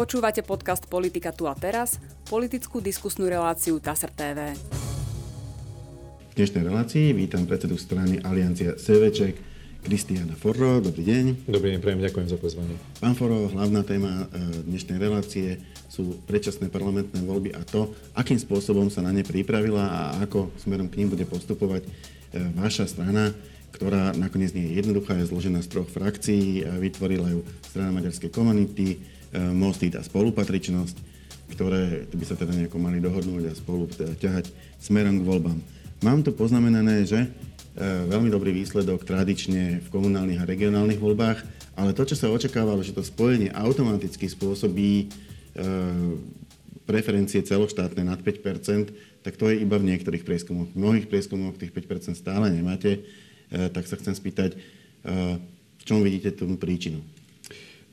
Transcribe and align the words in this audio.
Počúvate 0.00 0.40
podcast 0.40 0.88
Politika 0.88 1.28
tu 1.28 1.44
a 1.44 1.52
teraz, 1.52 2.00
politickú 2.24 2.80
diskusnú 2.80 3.28
reláciu 3.28 3.76
TASR 3.76 4.08
TV. 4.08 4.56
V 6.24 6.32
dnešnej 6.40 6.64
relácii 6.64 7.12
vítam 7.12 7.44
predsedu 7.44 7.76
strany 7.76 8.16
Aliancia 8.24 8.80
Seveček, 8.80 9.36
Kristiana 9.84 10.32
Forro. 10.40 10.80
Dobrý 10.80 11.04
deň. 11.04 11.44
Dobrý 11.44 11.76
deň, 11.76 11.80
prejem, 11.84 12.00
ďakujem 12.00 12.32
za 12.32 12.40
pozvanie. 12.40 12.80
Pán 12.96 13.12
Forro, 13.12 13.52
hlavná 13.52 13.84
téma 13.84 14.24
e, 14.32 14.64
dnešnej 14.72 14.96
relácie 14.96 15.60
sú 15.92 16.16
predčasné 16.24 16.72
parlamentné 16.72 17.20
voľby 17.20 17.52
a 17.52 17.60
to, 17.68 17.92
akým 18.16 18.40
spôsobom 18.40 18.88
sa 18.88 19.04
na 19.04 19.12
ne 19.12 19.20
pripravila 19.20 19.84
a 19.84 20.00
ako 20.24 20.48
smerom 20.64 20.88
k 20.88 21.04
ním 21.04 21.12
bude 21.12 21.28
postupovať 21.28 21.84
e, 21.84 21.88
vaša 22.56 22.88
strana 22.88 23.36
ktorá 23.70 24.12
nakoniec 24.18 24.50
nie 24.50 24.66
je 24.66 24.82
jednoduchá, 24.82 25.14
je 25.14 25.30
zložená 25.30 25.62
z 25.62 25.70
troch 25.70 25.86
frakcií, 25.86 26.66
vytvorila 26.82 27.30
ju 27.30 27.46
strana 27.62 27.94
maďarskej 27.94 28.28
komunity, 28.34 28.98
e, 29.30 29.38
Mostit 29.54 29.94
a 29.96 30.02
spolupatričnosť, 30.02 30.96
ktoré 31.54 32.06
by 32.10 32.24
sa 32.26 32.38
teda 32.38 32.54
nejako 32.54 32.78
mali 32.78 33.02
dohodnúť 33.02 33.44
a 33.50 33.58
spolu 33.58 33.90
teda 33.90 34.14
ťahať 34.18 34.52
smerom 34.78 35.22
k 35.22 35.26
voľbám. 35.26 35.58
Mám 36.00 36.24
tu 36.24 36.34
poznamenané, 36.34 37.04
že 37.06 37.24
e, 37.24 37.28
veľmi 38.10 38.30
dobrý 38.30 38.50
výsledok 38.54 39.06
tradične 39.06 39.84
v 39.84 39.88
komunálnych 39.92 40.40
a 40.40 40.48
regionálnych 40.48 41.02
voľbách, 41.02 41.38
ale 41.74 41.96
to, 41.96 42.04
čo 42.04 42.16
sa 42.16 42.32
očakávalo, 42.32 42.82
že 42.82 42.94
to 42.94 43.06
spojenie 43.06 43.52
automaticky 43.54 44.26
spôsobí 44.26 44.92
e, 44.98 45.06
preferencie 46.84 47.42
celoštátne 47.42 48.02
nad 48.02 48.18
5% 48.18 49.10
tak 49.20 49.36
to 49.36 49.52
je 49.52 49.60
iba 49.60 49.76
v 49.76 49.88
niektorých 49.92 50.24
prieskumoch. 50.24 50.72
V 50.72 50.80
mnohých 50.80 51.06
prieskumoch 51.08 51.60
tých 51.60 51.72
5% 51.76 52.16
stále 52.16 52.48
nemáte. 52.48 53.04
Eh, 53.52 53.68
tak 53.68 53.84
sa 53.84 54.00
chcem 54.00 54.16
spýtať, 54.16 54.56
v 55.80 55.82
čom 55.88 56.04
vidíte 56.04 56.36
tú 56.36 56.44
príčinu? 56.60 57.00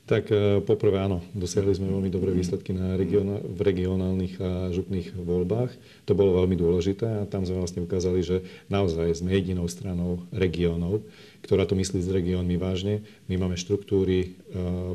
Tak 0.08 0.32
eh, 0.32 0.64
poprvé 0.64 1.04
áno, 1.04 1.20
dosiahli 1.36 1.76
sme 1.76 1.92
veľmi 1.92 2.08
dobré 2.08 2.32
výsledky 2.32 2.72
na 2.72 2.96
region, 2.96 3.44
v 3.44 3.60
regionálnych 3.60 4.40
a 4.40 4.72
župných 4.72 5.12
voľbách. 5.12 5.68
To 6.08 6.16
bolo 6.16 6.40
veľmi 6.40 6.56
dôležité 6.56 7.04
a 7.04 7.28
tam 7.28 7.44
sme 7.44 7.60
vlastne 7.60 7.84
ukázali, 7.84 8.24
že 8.24 8.40
naozaj 8.72 9.20
sme 9.20 9.36
jedinou 9.36 9.68
stranou 9.68 10.24
regiónov, 10.32 11.04
ktorá 11.44 11.68
to 11.68 11.76
myslí 11.76 12.00
s 12.00 12.08
regiónmi 12.08 12.56
vážne. 12.56 13.04
My 13.28 13.36
máme 13.36 13.60
štruktúry 13.60 14.40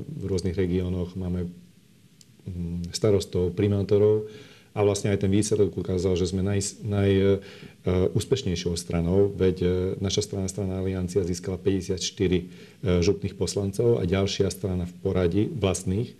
v 0.09 0.23
rôznych 0.25 0.57
regiónoch, 0.57 1.13
máme 1.13 1.45
hm, 2.49 2.89
starostov, 2.89 3.53
primátorov, 3.53 4.25
a 4.73 4.81
vlastne 4.81 5.13
aj 5.13 5.21
ten 5.21 5.29
výsledok 5.29 5.77
ukázal, 5.77 6.17
že 6.17 6.33
sme 6.33 6.41
naj, 6.41 6.81
najúspešnejšou 6.81 8.73
stranou, 8.73 9.29
veď 9.29 9.55
e, 9.61 9.67
naša 10.01 10.25
strana, 10.25 10.49
strana 10.49 10.81
Aliancia 10.81 11.21
získala 11.21 11.61
54 11.61 12.01
e, 12.01 12.41
župných 12.83 13.39
poslancov 13.39 13.97
a 13.97 14.03
ďalšia 14.03 14.51
strana 14.51 14.83
v 14.83 14.93
poradí 14.99 15.43
vlastných 15.47 16.11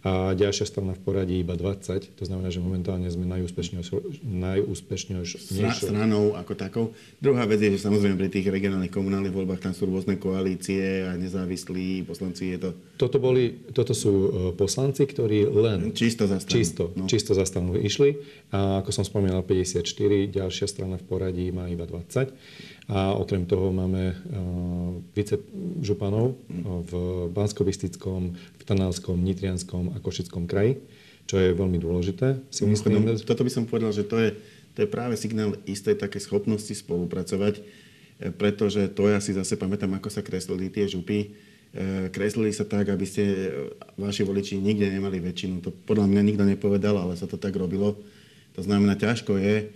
a 0.00 0.32
ďalšia 0.32 0.64
strana 0.64 0.96
v 0.96 1.00
poradí 1.04 1.36
iba 1.44 1.52
20. 1.52 2.16
To 2.16 2.24
znamená, 2.24 2.48
že 2.48 2.64
momentálne 2.64 3.04
sme 3.12 3.28
najúspešnejšou, 3.28 4.24
najúspešnejšou 4.24 5.40
stranou 5.76 6.32
ako 6.40 6.52
takou. 6.56 6.84
Druhá 7.20 7.44
vec 7.44 7.60
je, 7.60 7.76
že 7.76 7.84
samozrejme 7.84 8.16
pri 8.16 8.32
tých 8.32 8.48
regionálnych 8.48 8.88
komunálnych 8.88 9.32
voľbách 9.32 9.60
tam 9.60 9.76
sú 9.76 9.92
rôzne 9.92 10.16
koalície 10.16 11.04
a 11.04 11.20
nezávislí 11.20 12.08
poslanci. 12.08 12.56
Je 12.56 12.58
to... 12.64 12.70
Toto, 12.96 13.20
boli, 13.20 13.60
toto 13.76 13.92
sú 13.92 14.12
e, 14.12 14.28
poslanci, 14.56 15.04
ktorí 15.04 15.44
len 15.52 15.92
čisto 15.92 16.24
za 16.24 16.40
stranu, 16.40 16.56
čisto, 16.56 16.82
no. 16.96 17.04
čisto 17.04 17.36
za 17.36 17.44
stranu 17.44 17.76
išli. 17.76 18.16
A 18.56 18.80
ako 18.80 18.96
som 18.96 19.04
spomínal, 19.04 19.44
54, 19.44 19.84
ďalšia 20.32 20.64
strana 20.64 20.96
v 20.96 21.04
poradí 21.04 21.52
má 21.52 21.68
iba 21.68 21.84
20. 21.84 22.32
A 22.90 23.14
okrem 23.14 23.46
toho 23.46 23.70
máme 23.70 24.10
uh, 24.10 24.98
vicežupanov 25.14 26.34
v 26.90 26.92
bansko 27.30 27.62
v 27.62 28.62
Trnavskom, 28.66 29.14
Nitrianskom 29.14 29.94
a 29.94 30.02
Košickom 30.02 30.50
kraji, 30.50 30.82
čo 31.30 31.38
je 31.38 31.54
veľmi 31.54 31.78
dôležité. 31.78 32.42
Si 32.50 32.66
myslím, 32.66 33.14
toto 33.22 33.46
by 33.46 33.50
som 33.54 33.70
povedal, 33.70 33.94
že 33.94 34.02
to 34.02 34.18
je, 34.18 34.34
to 34.74 34.82
je 34.82 34.88
práve 34.90 35.14
signál 35.14 35.54
istej 35.70 36.02
také 36.02 36.18
schopnosti 36.18 36.74
spolupracovať, 36.74 37.62
e, 37.62 37.62
pretože 38.34 38.90
to 38.90 39.06
ja 39.06 39.22
si 39.22 39.38
zase 39.38 39.54
pamätám, 39.54 39.94
ako 39.94 40.10
sa 40.10 40.26
kreslili 40.26 40.66
tie 40.66 40.90
župy. 40.90 41.30
E, 41.70 42.10
kreslili 42.10 42.50
sa 42.50 42.66
tak, 42.66 42.90
aby 42.90 43.06
ste 43.06 43.54
vaši 43.94 44.26
voliči 44.26 44.58
nikde 44.58 44.90
nemali 44.90 45.22
väčšinu. 45.22 45.62
To 45.62 45.70
podľa 45.70 46.10
mňa 46.10 46.22
nikto 46.26 46.42
nepovedal, 46.42 46.98
ale 46.98 47.14
sa 47.14 47.30
to 47.30 47.38
tak 47.38 47.54
robilo. 47.54 47.94
To 48.58 48.66
znamená, 48.66 48.98
ťažko 48.98 49.38
je 49.38 49.70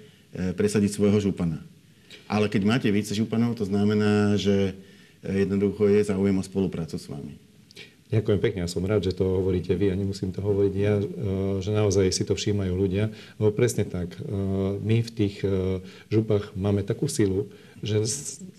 presadiť 0.59 0.99
svojho 0.99 1.23
župana. 1.31 1.63
Ale 2.29 2.49
keď 2.49 2.63
máte 2.65 2.89
více 2.89 3.13
županov, 3.13 3.57
to 3.57 3.69
znamená, 3.69 4.37
že 4.41 4.73
eh, 4.73 5.45
jednoducho 5.45 5.89
je 5.89 6.05
záujem 6.05 6.37
o 6.37 6.45
spoluprácu 6.45 6.97
s 6.97 7.07
vami. 7.09 7.37
Ďakujem 8.15 8.39
pekne, 8.39 8.63
ja 8.63 8.71
som 8.71 8.85
rád, 8.87 9.11
že 9.11 9.17
to 9.17 9.27
hovoríte 9.27 9.75
vy 9.75 9.91
a 9.91 9.99
nemusím 9.99 10.31
to 10.31 10.39
hovoriť 10.39 10.75
ja, 10.77 10.95
eh, 11.01 11.05
že 11.61 11.71
naozaj 11.73 12.09
si 12.15 12.25
to 12.25 12.37
všímajú 12.37 12.73
ľudia. 12.73 13.13
Lebo 13.37 13.51
presne 13.53 13.85
tak, 13.85 14.17
eh, 14.17 14.23
my 14.81 15.05
v 15.05 15.11
tých 15.11 15.45
župách 16.09 16.57
máme 16.57 16.87
takú 16.87 17.11
silu, 17.11 17.51
že 17.85 18.01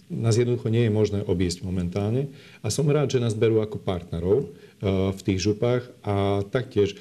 nás 0.06 0.38
jednoducho 0.38 0.70
nie 0.70 0.86
je 0.86 0.94
možné 0.94 1.20
obísť 1.26 1.66
momentálne. 1.66 2.30
A 2.62 2.70
som 2.70 2.86
rád, 2.86 3.10
že 3.10 3.24
nás 3.24 3.34
berú 3.34 3.58
ako 3.58 3.82
partnerov 3.82 4.54
v 4.86 5.22
tých 5.26 5.42
župách 5.42 5.82
a 6.06 6.46
taktiež 6.54 6.94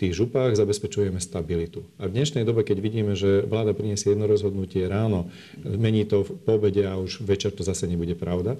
tých 0.00 0.16
župách 0.16 0.56
zabezpečujeme 0.56 1.20
stabilitu. 1.20 1.84
A 2.00 2.08
v 2.08 2.16
dnešnej 2.16 2.48
dobe, 2.48 2.64
keď 2.64 2.80
vidíme, 2.80 3.12
že 3.12 3.44
vláda 3.44 3.76
priniesie 3.76 4.16
jedno 4.16 4.24
rozhodnutie 4.24 4.88
ráno, 4.88 5.28
mení 5.60 6.08
to 6.08 6.24
po 6.24 6.56
obede 6.56 6.88
a 6.88 6.96
už 6.96 7.20
večer 7.20 7.52
to 7.52 7.60
zase 7.60 7.84
nebude 7.84 8.16
pravda, 8.16 8.56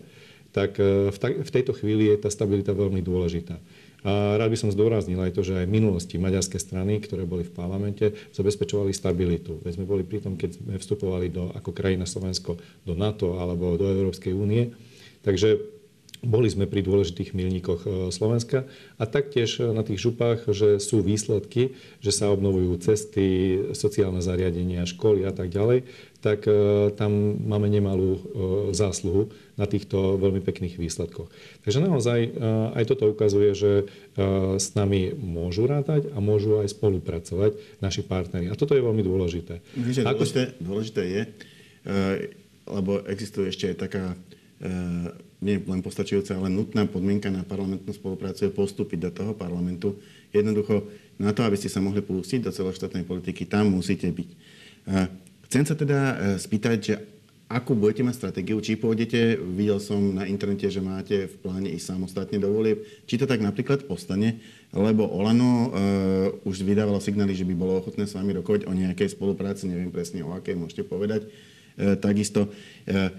tak 0.52 0.76
e, 0.76 1.08
v, 1.08 1.18
ta- 1.18 1.40
v 1.40 1.50
tejto 1.50 1.72
chvíli 1.72 2.12
je 2.12 2.20
tá 2.20 2.28
stabilita 2.28 2.76
veľmi 2.76 3.00
dôležitá. 3.00 3.56
A 4.00 4.40
rád 4.40 4.52
by 4.52 4.58
som 4.58 4.72
zdôraznil 4.72 5.20
aj 5.20 5.36
to, 5.36 5.44
že 5.44 5.60
aj 5.60 5.66
v 5.68 5.76
minulosti 5.76 6.16
maďarské 6.16 6.56
strany, 6.56 7.04
ktoré 7.04 7.28
boli 7.28 7.44
v 7.44 7.52
parlamente, 7.52 8.16
zabezpečovali 8.32 8.96
stabilitu. 8.96 9.60
Veď 9.60 9.80
sme 9.80 9.84
boli 9.88 10.02
pri 10.08 10.24
tom, 10.24 10.40
keď 10.40 10.56
sme 10.56 10.80
vstupovali 10.80 11.28
do, 11.28 11.52
ako 11.52 11.70
krajina 11.76 12.08
Slovensko 12.08 12.56
do 12.84 12.96
NATO 12.96 13.36
alebo 13.36 13.76
do 13.76 13.84
Európskej 13.92 14.32
únie. 14.32 14.72
Takže 15.20 15.79
boli 16.20 16.52
sme 16.52 16.68
pri 16.68 16.84
dôležitých 16.84 17.32
milníkoch 17.32 17.80
e, 17.84 17.88
Slovenska 18.12 18.68
a 19.00 19.04
taktiež 19.08 19.60
e, 19.60 19.72
na 19.72 19.80
tých 19.80 20.04
župách, 20.04 20.52
že 20.52 20.76
sú 20.76 21.00
výsledky, 21.00 21.76
že 22.04 22.12
sa 22.12 22.28
obnovujú 22.28 22.76
cesty, 22.80 23.56
sociálne 23.72 24.20
zariadenia, 24.20 24.84
školy 24.84 25.24
a 25.24 25.32
tak 25.32 25.48
ďalej, 25.48 25.88
tak 26.20 26.44
e, 26.44 26.92
tam 26.92 27.40
máme 27.40 27.72
nemalú 27.72 28.20
zásluhu 28.76 29.32
na 29.56 29.64
týchto 29.64 30.20
veľmi 30.20 30.44
pekných 30.44 30.76
výsledkoch. 30.76 31.32
Takže 31.64 31.80
naozaj 31.84 32.32
aj 32.72 32.84
toto 32.88 33.12
ukazuje, 33.12 33.52
že 33.52 33.72
s 34.56 34.72
nami 34.72 35.12
môžu 35.12 35.68
rátať 35.68 36.08
a 36.12 36.18
môžu 36.20 36.64
aj 36.64 36.72
spolupracovať 36.72 37.60
naši 37.84 38.00
partneri. 38.00 38.48
A 38.48 38.56
toto 38.56 38.72
je 38.72 38.80
veľmi 38.80 39.04
dôležité. 39.04 39.60
Víte, 39.76 40.00
Ako... 40.04 40.24
dôležité, 40.24 40.42
dôležité 40.64 41.02
je, 41.04 41.22
lebo 42.72 43.04
existuje 43.04 43.52
ešte 43.52 43.68
aj 43.72 43.76
taká 43.84 44.04
nie 45.40 45.56
len 45.56 45.80
postačujúca, 45.80 46.36
ale 46.36 46.52
nutná 46.52 46.84
podmienka 46.84 47.32
na 47.32 47.40
parlamentnú 47.44 47.90
spoluprácu 47.96 48.48
je 48.48 48.52
postúpiť 48.52 48.98
do 49.08 49.10
toho 49.10 49.32
parlamentu. 49.32 49.96
Jednoducho, 50.36 50.84
na 51.16 51.32
to, 51.32 51.42
aby 51.48 51.56
ste 51.56 51.72
sa 51.72 51.80
mohli 51.80 52.04
pustiť 52.04 52.44
do 52.44 52.52
celoštátnej 52.52 53.08
politiky, 53.08 53.48
tam 53.48 53.72
musíte 53.72 54.08
byť. 54.12 54.30
Chcem 55.50 55.64
sa 55.66 55.74
teda 55.74 55.98
e, 55.98 56.14
spýtať, 56.38 56.78
že 56.78 56.94
akú 57.50 57.74
budete 57.74 58.06
mať 58.06 58.14
stratégiu, 58.22 58.62
či 58.62 58.78
pôjdete, 58.78 59.34
videl 59.34 59.82
som 59.82 59.98
na 59.98 60.22
internete, 60.22 60.70
že 60.70 60.78
máte 60.78 61.26
v 61.26 61.34
pláne 61.42 61.66
ísť 61.66 61.98
samostatne 61.98 62.38
do 62.38 62.46
volieb, 62.46 62.86
či 63.10 63.18
to 63.18 63.26
tak 63.26 63.42
napríklad 63.42 63.90
ostane, 63.90 64.38
lebo 64.70 65.10
Olano 65.10 65.50
uh, 65.50 65.68
už 66.46 66.62
vydávalo 66.62 67.02
signály, 67.02 67.34
že 67.34 67.42
by 67.42 67.54
bolo 67.58 67.82
ochotné 67.82 68.06
s 68.06 68.14
vami 68.14 68.38
rokovať 68.38 68.70
o 68.70 68.72
nejakej 68.78 69.18
spolupráci, 69.18 69.66
neviem 69.66 69.90
presne 69.90 70.22
o 70.22 70.30
akej, 70.30 70.54
môžete 70.54 70.86
povedať. 70.86 71.26
Uh, 71.74 71.98
takisto 71.98 72.46
uh, 72.46 73.10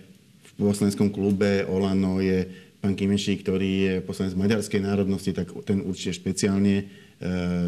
v 0.61 0.69
poslaneckom 0.69 1.09
klube 1.09 1.65
Olano 1.65 2.21
je 2.21 2.45
pán 2.81 2.93
Kimeši, 2.93 3.41
ktorý 3.41 3.71
je 3.81 3.93
poslanec 4.05 4.37
maďarskej 4.37 4.81
národnosti, 4.85 5.33
tak 5.33 5.49
ten 5.65 5.81
určite 5.81 6.21
špeciálne 6.21 6.75
e, 6.81 6.83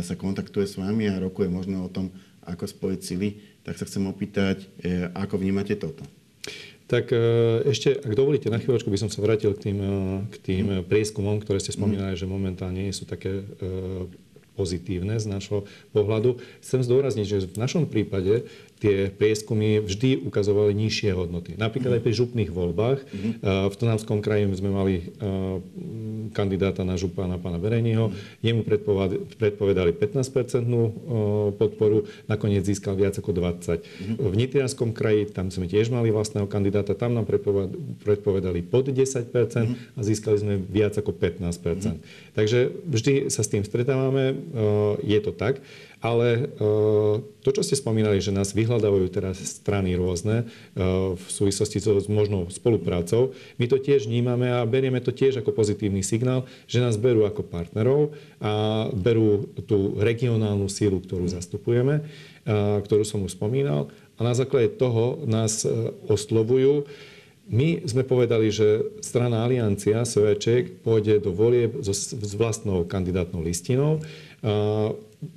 sa 0.05 0.13
kontaktuje 0.13 0.69
s 0.69 0.77
vami 0.77 1.09
a 1.09 1.17
rokuje 1.21 1.49
možno 1.49 1.85
o 1.85 1.89
tom, 1.89 2.13
ako 2.45 2.69
spojiť 2.69 2.99
sily. 3.01 3.29
Tak 3.65 3.81
sa 3.81 3.89
chcem 3.89 4.05
opýtať, 4.05 4.69
e, 4.81 5.09
ako 5.09 5.41
vnímate 5.41 5.73
toto? 5.73 6.05
Tak 6.85 7.09
e, 7.13 7.17
ešte, 7.69 7.97
ak 7.97 8.13
dovolíte, 8.13 8.53
na 8.53 8.61
chvíľočku 8.61 8.89
by 8.89 9.01
som 9.01 9.09
sa 9.09 9.21
vrátil 9.25 9.57
k 9.57 9.69
tým, 9.69 9.79
k 10.29 10.35
tým 10.41 10.65
prieskumom, 10.85 11.41
ktoré 11.41 11.57
ste 11.57 11.73
spomínali, 11.73 12.13
mm. 12.13 12.21
že 12.21 12.29
momentálne 12.29 12.77
nie 12.77 12.93
sú 12.93 13.09
také 13.09 13.41
pozitívne 14.53 15.17
z 15.17 15.25
našho 15.25 15.65
pohľadu. 15.93 16.37
Chcem 16.61 16.85
zdôrazniť, 16.85 17.25
že 17.25 17.49
v 17.49 17.57
našom 17.57 17.89
prípade 17.89 18.45
tie 18.83 19.07
prieskumy 19.07 19.79
vždy 19.79 20.27
ukazovali 20.27 20.75
nižšie 20.75 21.15
hodnoty. 21.15 21.55
Napríklad 21.55 21.95
aj 21.95 22.03
pri 22.03 22.13
župných 22.19 22.51
voľbách. 22.51 22.99
Mm-hmm. 22.99 23.33
V 23.71 23.75
Trnavskom 23.79 24.19
kraji 24.19 24.51
sme 24.59 24.75
mali 24.75 25.07
kandidáta 26.35 26.83
na 26.83 26.99
župa 26.99 27.23
na 27.23 27.39
pána 27.39 27.63
Bereniho. 27.63 28.11
Mm-hmm. 28.11 28.43
Jemu 28.43 28.61
predpovedali 29.39 29.95
15-percentnú 29.95 30.81
podporu, 31.55 32.11
nakoniec 32.27 32.67
získal 32.67 32.99
viac 32.99 33.15
ako 33.15 33.31
20. 33.31 33.79
Mm-hmm. 33.79 34.15
V 34.19 34.33
Nitrianskom 34.35 34.91
kraji, 34.91 35.31
tam 35.31 35.47
sme 35.47 35.71
tiež 35.71 35.87
mali 35.87 36.11
vlastného 36.11 36.51
kandidáta, 36.51 36.91
tam 36.91 37.15
nám 37.15 37.23
predpovedali 38.03 38.67
pod 38.67 38.91
10 38.91 39.31
mm-hmm. 39.31 39.95
a 39.95 39.99
získali 40.03 40.35
sme 40.35 40.53
viac 40.59 40.99
ako 40.99 41.15
15 41.15 41.39
mm-hmm. 41.39 41.95
Takže 42.35 42.59
vždy 42.83 43.31
sa 43.31 43.47
s 43.47 43.51
tým 43.53 43.63
stretávame, 43.63 44.35
je 44.99 45.19
to 45.23 45.31
tak. 45.31 45.63
Ale 46.03 46.27
e, 46.35 46.43
to, 47.39 47.49
čo 47.55 47.63
ste 47.63 47.79
spomínali, 47.79 48.19
že 48.19 48.35
nás 48.35 48.51
vyhľadávajú 48.51 49.07
teraz 49.07 49.39
strany 49.39 49.95
rôzne 49.95 50.43
e, 50.43 50.45
v 51.15 51.27
súvislosti 51.31 51.79
s 51.79 52.11
možnou 52.11 52.51
spoluprácou, 52.51 53.31
my 53.55 53.71
to 53.71 53.79
tiež 53.79 54.11
vnímame 54.11 54.51
a 54.51 54.67
berieme 54.67 54.99
to 54.99 55.15
tiež 55.15 55.39
ako 55.39 55.55
pozitívny 55.55 56.03
signál, 56.03 56.43
že 56.67 56.83
nás 56.83 56.99
berú 56.99 57.23
ako 57.23 57.47
partnerov 57.47 58.11
a 58.43 58.85
berú 58.91 59.47
tú 59.63 59.95
regionálnu 59.95 60.67
sílu, 60.67 60.99
ktorú 60.99 61.31
zastupujeme, 61.31 62.03
e, 62.03 62.83
ktorú 62.83 63.07
som 63.07 63.23
už 63.23 63.39
spomínal. 63.39 63.87
A 64.19 64.27
na 64.27 64.35
základe 64.35 64.75
toho 64.75 65.23
nás 65.23 65.63
oslovujú. 66.05 66.85
My 67.49 67.81
sme 67.87 68.05
povedali, 68.05 68.53
že 68.53 68.93
strana 69.01 69.41
Aliancia, 69.41 70.05
Soveček, 70.05 70.83
pôjde 70.85 71.17
do 71.17 71.33
volieb 71.33 71.81
s 71.81 72.13
vlastnou 72.35 72.85
kandidátnou 72.85 73.41
listinou 73.41 74.03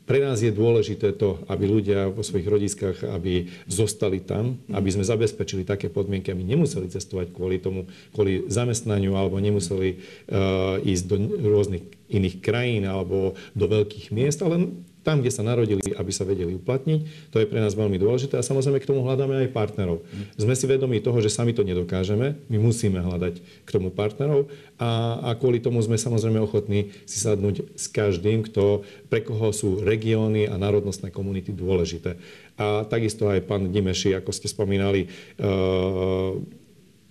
pre 0.06 0.22
nás 0.22 0.42
je 0.42 0.52
dôležité 0.54 1.14
to, 1.14 1.42
aby 1.46 1.64
ľudia 1.66 2.10
vo 2.10 2.24
svojich 2.24 2.48
rodiskách, 2.48 2.96
aby 3.06 3.50
zostali 3.66 4.22
tam, 4.22 4.58
aby 4.72 4.88
sme 4.90 5.06
zabezpečili 5.06 5.62
také 5.62 5.92
podmienky, 5.92 6.32
aby 6.32 6.42
nemuseli 6.42 6.90
cestovať 6.90 7.34
kvôli 7.34 7.58
tomu, 7.62 7.86
kvôli 8.14 8.46
zamestnaniu 8.50 9.14
alebo 9.14 9.38
nemuseli 9.38 9.96
uh, 9.96 10.82
ísť 10.82 11.04
do 11.06 11.16
rôznych 11.46 11.84
iných 12.10 12.36
krajín 12.42 12.86
alebo 12.86 13.34
do 13.52 13.66
veľkých 13.66 14.14
miest, 14.14 14.42
ale 14.42 14.70
tam, 15.06 15.22
kde 15.22 15.30
sa 15.30 15.46
narodili, 15.46 15.94
aby 15.94 16.10
sa 16.10 16.26
vedeli 16.26 16.58
uplatniť. 16.58 17.30
To 17.30 17.38
je 17.38 17.46
pre 17.46 17.62
nás 17.62 17.78
veľmi 17.78 17.94
dôležité 17.94 18.34
a 18.34 18.42
samozrejme 18.42 18.82
k 18.82 18.90
tomu 18.90 19.06
hľadáme 19.06 19.46
aj 19.46 19.54
partnerov. 19.54 20.02
Sme 20.34 20.58
si 20.58 20.66
vedomi 20.66 20.98
toho, 20.98 21.22
že 21.22 21.30
sami 21.30 21.54
to 21.54 21.62
nedokážeme, 21.62 22.34
my 22.50 22.58
musíme 22.58 22.98
hľadať 22.98 23.38
k 23.38 23.68
tomu 23.70 23.94
partnerov 23.94 24.50
a, 24.82 25.22
a 25.22 25.38
kvôli 25.38 25.62
tomu 25.62 25.78
sme 25.78 25.94
samozrejme 25.94 26.42
ochotní 26.42 26.90
si 27.06 27.22
sadnúť 27.22 27.78
s 27.78 27.86
každým, 27.86 28.42
kto, 28.50 28.82
pre 29.06 29.22
koho 29.22 29.54
sú 29.54 29.78
regióny 29.78 30.50
a 30.50 30.58
národnostné 30.58 31.14
komunity 31.14 31.54
dôležité. 31.54 32.18
A 32.58 32.82
takisto 32.82 33.30
aj 33.30 33.46
pán 33.46 33.70
Dimeši, 33.70 34.18
ako 34.18 34.34
ste 34.34 34.50
spomínali, 34.50 35.06
uh, 35.38 36.34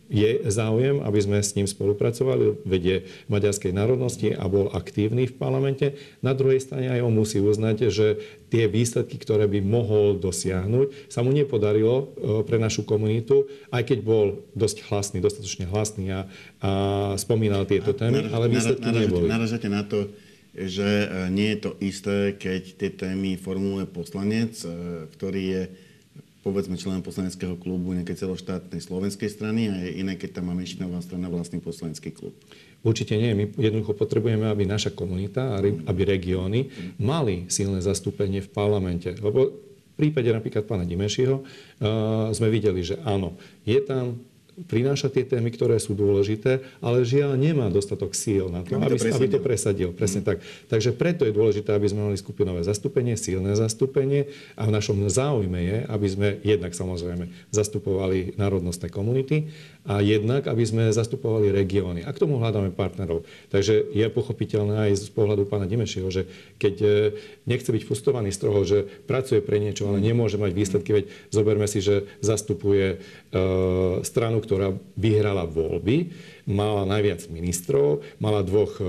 je 0.06 0.46
záujem, 0.46 1.02
aby 1.02 1.19
sme 1.22 1.42
s 1.42 1.57
ním 1.57 1.66
spolupracovali, 1.66 2.62
vedie 2.62 3.10
maďarskej 3.25 3.74
národnosti 3.74 4.30
a 4.38 4.46
bol 4.46 4.69
aktívny 4.69 5.25
v 5.25 5.34
parlamente. 5.34 5.98
Na 6.22 6.38
druhej 6.38 6.62
strane 6.62 6.94
aj 6.94 7.02
on 7.02 7.13
musí 7.18 7.42
uznať, 7.42 7.90
že 7.90 8.22
tie 8.54 8.69
výsledky, 8.69 9.18
ktoré 9.18 9.50
by 9.50 9.66
mohol 9.66 10.22
dosiahnuť, 10.22 11.10
sa 11.10 11.25
mu 11.25 11.34
nepodarilo 11.34 11.96
e, 11.98 12.06
pre 12.46 12.62
našu 12.62 12.86
komunitu, 12.86 13.50
aj 13.74 13.84
keď 13.90 14.00
bol 14.06 14.46
dosť 14.54 14.86
hlasný, 14.88 15.18
dostatočne 15.25 15.66
hlasný 15.66 16.06
a, 16.13 16.22
a 16.62 16.72
spomínal 17.18 17.66
tieto 17.66 17.98
témy, 17.98 18.30
ale 18.30 18.46
výsledky 18.46 18.86
neboli. 18.94 19.25
Naražate 19.25 19.68
na 19.68 19.81
to, 19.81 20.13
že 20.56 20.86
e, 20.86 21.07
nie 21.34 21.57
je 21.57 21.60
to 21.60 21.72
isté, 21.81 22.38
keď 22.38 22.62
tie 22.78 22.90
témy 22.94 23.42
formuluje 23.42 23.90
poslanec, 23.90 24.54
e, 24.63 24.69
ktorý 25.12 25.44
je 25.44 25.63
povedzme 26.45 26.77
členom 26.77 27.01
poslaneckého 27.01 27.57
klubu 27.57 27.97
nejakej 27.97 28.21
celoštátnej 28.21 28.77
slovenskej 28.77 29.33
strany 29.33 29.65
a 29.65 29.81
je 29.81 29.97
iné, 30.06 30.13
keď 30.13 30.38
tam 30.38 30.47
má 30.47 30.53
menšinová 30.53 31.01
strana 31.01 31.25
vlastný 31.25 31.57
poslanecký 31.57 32.13
klub. 32.13 32.38
Určite 32.86 33.18
nie. 33.18 33.33
My 33.33 33.50
jednoducho 33.50 33.97
potrebujeme, 33.97 34.45
aby 34.45 34.69
naša 34.69 34.94
komunita, 34.94 35.57
aby 35.89 36.01
regióny 36.06 36.69
mali 37.01 37.50
silné 37.50 37.81
zastúpenie 37.81 38.45
v 38.45 38.53
parlamente. 38.53 39.09
Lebo 39.18 39.57
v 39.57 39.94
prípade 39.97 40.30
napríklad 40.30 40.69
pána 40.69 40.86
Dimešiho 40.86 41.42
uh, 41.42 42.30
sme 42.30 42.53
videli, 42.53 42.86
že 42.86 43.01
áno, 43.01 43.33
je 43.65 43.81
tam 43.81 44.21
prináša 44.56 45.12
tie 45.12 45.28
témy, 45.28 45.52
ktoré 45.52 45.75
sú 45.84 45.92
dôležité, 45.92 46.63
ale 46.80 47.04
žiaľ 47.04 47.36
nemá 47.36 47.68
dostatok 47.68 48.16
síl 48.16 48.48
na 48.48 48.63
to, 48.63 48.80
aby, 48.80 48.96
to 48.96 49.12
aby 49.12 49.28
to 49.28 49.40
presadil. 49.44 49.92
Presne 49.92 50.24
mm. 50.24 50.28
tak. 50.31 50.38
Takže 50.72 50.96
preto 50.96 51.28
je 51.28 51.36
dôležité, 51.36 51.75
aby 51.75 51.92
sme 51.92 52.07
mali 52.07 52.16
skupinové 52.16 52.63
zastúpenie, 52.63 53.19
silné 53.19 53.52
zastúpenie 53.60 54.31
a 54.56 54.63
v 54.63 54.72
našom 54.72 55.04
záujme 55.12 55.60
je, 55.60 55.78
aby 55.92 56.07
sme 56.07 56.28
jednak 56.40 56.72
samozrejme 56.72 57.28
zastupovali 57.52 58.40
národnostné 58.40 58.88
komunity 58.88 59.52
a 59.84 60.00
jednak, 60.00 60.48
aby 60.48 60.63
sme 60.63 60.84
zastupovali 60.96 61.52
regióny. 61.52 62.07
A 62.07 62.16
k 62.16 62.24
tomu 62.24 62.40
hľadáme 62.40 62.72
partnerov. 62.72 63.28
Takže 63.52 63.92
je 63.92 64.07
pochopiteľné 64.07 64.90
aj 64.90 65.04
z 65.04 65.10
pohľadu 65.12 65.46
pána 65.52 65.68
Dimešiho, 65.68 66.07
že 66.10 66.31
keď 66.57 66.75
e, 66.80 66.88
nechce 67.44 67.69
byť 67.69 67.84
frustrovaný 67.84 68.31
z 68.31 68.40
toho, 68.40 68.60
že 68.63 68.88
pracuje 69.04 69.44
pre 69.44 69.60
niečo, 69.60 69.86
ale 69.86 70.00
nemôže 70.00 70.40
mať 70.40 70.52
výsledky, 70.56 70.90
veď 70.96 71.06
zoberme 71.30 71.68
si, 71.68 71.84
že 71.84 72.07
zastupuje 72.24 72.98
uh, 72.98 74.02
stranu, 74.02 74.44
ktorá 74.45 74.77
vyhrala 74.95 75.50
voľby, 75.50 76.13
mala 76.45 76.86
najviac 76.86 77.25
ministrov, 77.33 78.06
mala 78.21 78.45
dvoch, 78.45 78.77
e, 78.77 78.86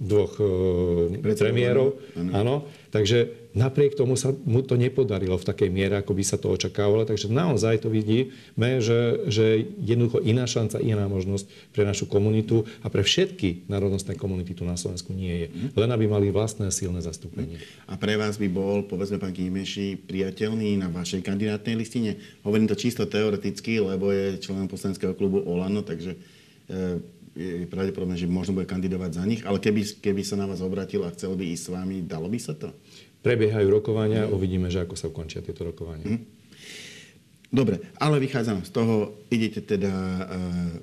dvoch 0.00 0.34
e, 0.40 1.34
premiérov. 1.36 2.00
Áno. 2.16 2.64
Takže 2.90 3.30
napriek 3.54 3.94
tomu 3.94 4.18
sa 4.18 4.34
mu 4.34 4.66
to 4.66 4.74
nepodarilo 4.74 5.38
v 5.38 5.46
takej 5.46 5.70
miere, 5.70 5.94
ako 5.98 6.14
by 6.14 6.24
sa 6.26 6.36
to 6.38 6.50
očakávalo. 6.50 7.06
Takže 7.06 7.30
naozaj 7.30 7.86
to 7.86 7.88
vidíme, 7.90 8.82
že, 8.82 9.30
že 9.30 9.62
jednoducho 9.78 10.18
iná 10.26 10.46
šanca, 10.46 10.82
iná 10.82 11.06
možnosť 11.06 11.46
pre 11.70 11.86
našu 11.86 12.10
komunitu 12.10 12.66
a 12.82 12.90
pre 12.90 13.06
všetky 13.06 13.70
národnostné 13.70 14.18
komunity 14.18 14.58
tu 14.58 14.66
na 14.66 14.74
Slovensku 14.74 15.14
nie 15.14 15.46
je. 15.46 15.70
Len 15.78 15.90
aby 15.90 16.10
mali 16.10 16.34
vlastné 16.34 16.74
silné 16.74 16.98
zastúpenie. 16.98 17.62
A 17.86 17.94
pre 17.94 18.18
vás 18.18 18.38
by 18.38 18.50
bol, 18.50 18.82
povedzme, 18.82 19.22
pán 19.22 19.34
Kimeši, 19.34 19.94
priateľný 20.10 20.74
na 20.82 20.90
vašej 20.90 21.22
kandidátnej 21.22 21.78
listine? 21.78 22.18
Hovorím 22.42 22.66
to 22.66 22.74
čisto 22.74 23.06
teoreticky, 23.06 23.78
lebo 23.78 24.10
je 24.10 24.42
členom 24.42 24.66
poslaneckého 24.66 25.14
klubu 25.14 25.42
Olano, 25.46 25.86
takže 25.86 26.18
je 27.40 27.64
pravdepodobné, 27.64 28.20
že 28.20 28.28
možno 28.28 28.60
bude 28.60 28.68
kandidovať 28.68 29.10
za 29.16 29.24
nich, 29.24 29.40
ale 29.48 29.56
keby, 29.56 30.04
keby 30.04 30.20
sa 30.20 30.36
na 30.36 30.44
vás 30.44 30.60
obratil 30.60 31.08
a 31.08 31.14
chcel 31.16 31.32
by 31.32 31.48
ísť 31.48 31.64
s 31.64 31.72
vami, 31.72 31.96
dalo 32.04 32.28
by 32.28 32.36
sa 32.36 32.52
to? 32.52 32.68
Prebiehajú 33.24 33.72
rokovania, 33.72 34.28
uvidíme, 34.28 34.68
že 34.68 34.84
ako 34.84 34.94
sa 34.96 35.08
ukončia 35.08 35.40
tieto 35.40 35.64
rokovania. 35.64 36.04
Mm. 36.04 36.20
Dobre, 37.48 37.80
ale 37.96 38.20
vychádzam 38.20 38.62
z 38.62 38.70
toho, 38.70 39.16
idete 39.32 39.64
teda 39.64 39.90
uh, 39.90 40.24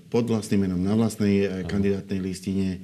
pod 0.09 0.25
vlastným 0.27 0.65
menom 0.65 0.81
na 0.81 0.97
vlastnej 0.97 1.45
uh, 1.45 1.49
kandidátnej 1.63 2.19
listine 2.19 2.83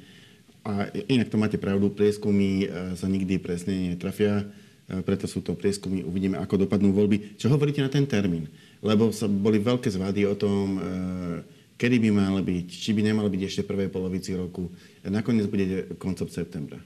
a 0.63 0.87
inak 1.09 1.27
to 1.27 1.41
máte 1.41 1.57
pravdu, 1.59 1.91
prieskumy 1.91 2.69
uh, 2.69 2.95
sa 2.95 3.09
nikdy 3.09 3.41
presne 3.41 3.97
netrafia, 3.97 4.45
preto 4.83 5.31
sú 5.31 5.39
to 5.39 5.55
prieskumy, 5.55 6.03
uvidíme, 6.03 6.35
ako 6.35 6.67
dopadnú 6.67 6.91
voľby. 6.91 7.39
Čo 7.39 7.55
hovoríte 7.55 7.79
na 7.79 7.87
ten 7.87 8.03
termín? 8.03 8.51
Lebo 8.83 9.15
sa 9.15 9.31
boli 9.31 9.55
veľké 9.55 9.87
zvady 9.87 10.27
o 10.27 10.35
tom, 10.35 10.75
kedy 11.83 11.99
by 11.99 12.09
mal 12.15 12.39
byť, 12.39 12.67
či 12.71 12.95
by 12.95 13.03
nemal 13.03 13.27
byť 13.27 13.41
ešte 13.43 13.61
v 13.67 13.75
prvej 13.75 13.89
polovici 13.91 14.31
roku. 14.31 14.71
Nakoniec 15.03 15.51
bude 15.51 15.91
koncom 15.99 16.31
septembra. 16.31 16.79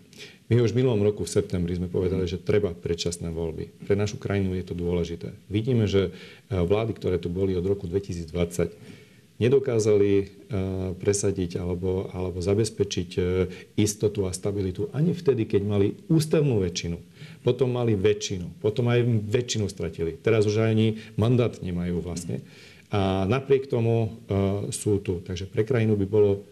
My 0.49 0.57
už 0.57 0.73
v 0.73 0.81
minulom 0.81 1.05
roku 1.05 1.21
v 1.21 1.29
septembri 1.29 1.77
sme 1.77 1.85
povedali, 1.85 2.25
že 2.25 2.41
treba 2.41 2.73
predčasné 2.73 3.29
voľby. 3.29 3.85
Pre 3.85 3.93
našu 3.93 4.17
krajinu 4.17 4.57
je 4.57 4.65
to 4.65 4.73
dôležité. 4.73 5.37
Vidíme, 5.53 5.85
že 5.85 6.09
e, 6.09 6.11
vlády, 6.49 6.97
ktoré 6.97 7.21
tu 7.21 7.29
boli 7.29 7.53
od 7.53 7.61
roku 7.61 7.85
2020, 7.85 8.73
nedokázali 9.37 10.09
e, 10.17 10.25
presadiť 10.97 11.61
alebo, 11.61 12.09
alebo 12.09 12.41
zabezpečiť 12.41 13.09
e, 13.13 13.21
istotu 13.77 14.25
a 14.25 14.33
stabilitu 14.33 14.89
ani 14.97 15.13
vtedy, 15.13 15.45
keď 15.45 15.61
mali 15.61 15.87
ústavnú 16.09 16.57
väčšinu. 16.65 16.97
Potom 17.45 17.69
mali 17.69 17.93
väčšinu. 17.93 18.65
Potom 18.65 18.89
aj 18.89 19.05
väčšinu 19.29 19.69
stratili. 19.69 20.17
Teraz 20.17 20.49
už 20.49 20.57
ani 20.65 20.97
mandát 21.21 21.53
nemajú 21.61 22.01
vlastne. 22.01 22.41
A 22.87 23.27
napriek 23.27 23.67
tomu 23.67 24.07
uh, 24.07 24.71
sú 24.71 25.03
tu. 25.03 25.19
Takže 25.19 25.47
pre 25.51 25.67
krajinu 25.67 25.99
by 25.99 26.07
bolo 26.07 26.47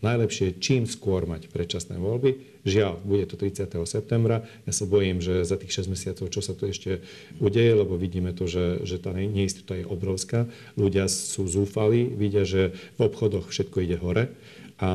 najlepšie 0.00 0.56
čím 0.60 0.88
skôr 0.88 1.28
mať 1.28 1.52
predčasné 1.52 2.00
voľby. 2.00 2.62
Žiaľ, 2.64 3.04
bude 3.04 3.24
to 3.28 3.36
30. 3.40 3.72
septembra. 3.88 4.44
Ja 4.68 4.72
sa 4.72 4.84
bojím, 4.84 5.20
že 5.20 5.44
za 5.44 5.56
tých 5.56 5.84
6 5.84 5.92
mesiacov, 5.92 6.26
čo 6.28 6.40
sa 6.40 6.52
tu 6.52 6.68
ešte 6.68 7.04
udeje, 7.40 7.72
lebo 7.72 7.96
vidíme 7.96 8.32
to, 8.36 8.48
že, 8.48 8.84
že 8.84 9.00
tá 9.00 9.12
neistota 9.12 9.76
je 9.76 9.88
obrovská. 9.88 10.48
Ľudia 10.76 11.08
sú 11.08 11.48
zúfali, 11.48 12.08
vidia, 12.08 12.44
že 12.44 12.76
v 12.96 13.08
obchodoch 13.08 13.48
všetko 13.48 13.76
ide 13.84 13.96
hore 14.00 14.32
a, 14.80 14.92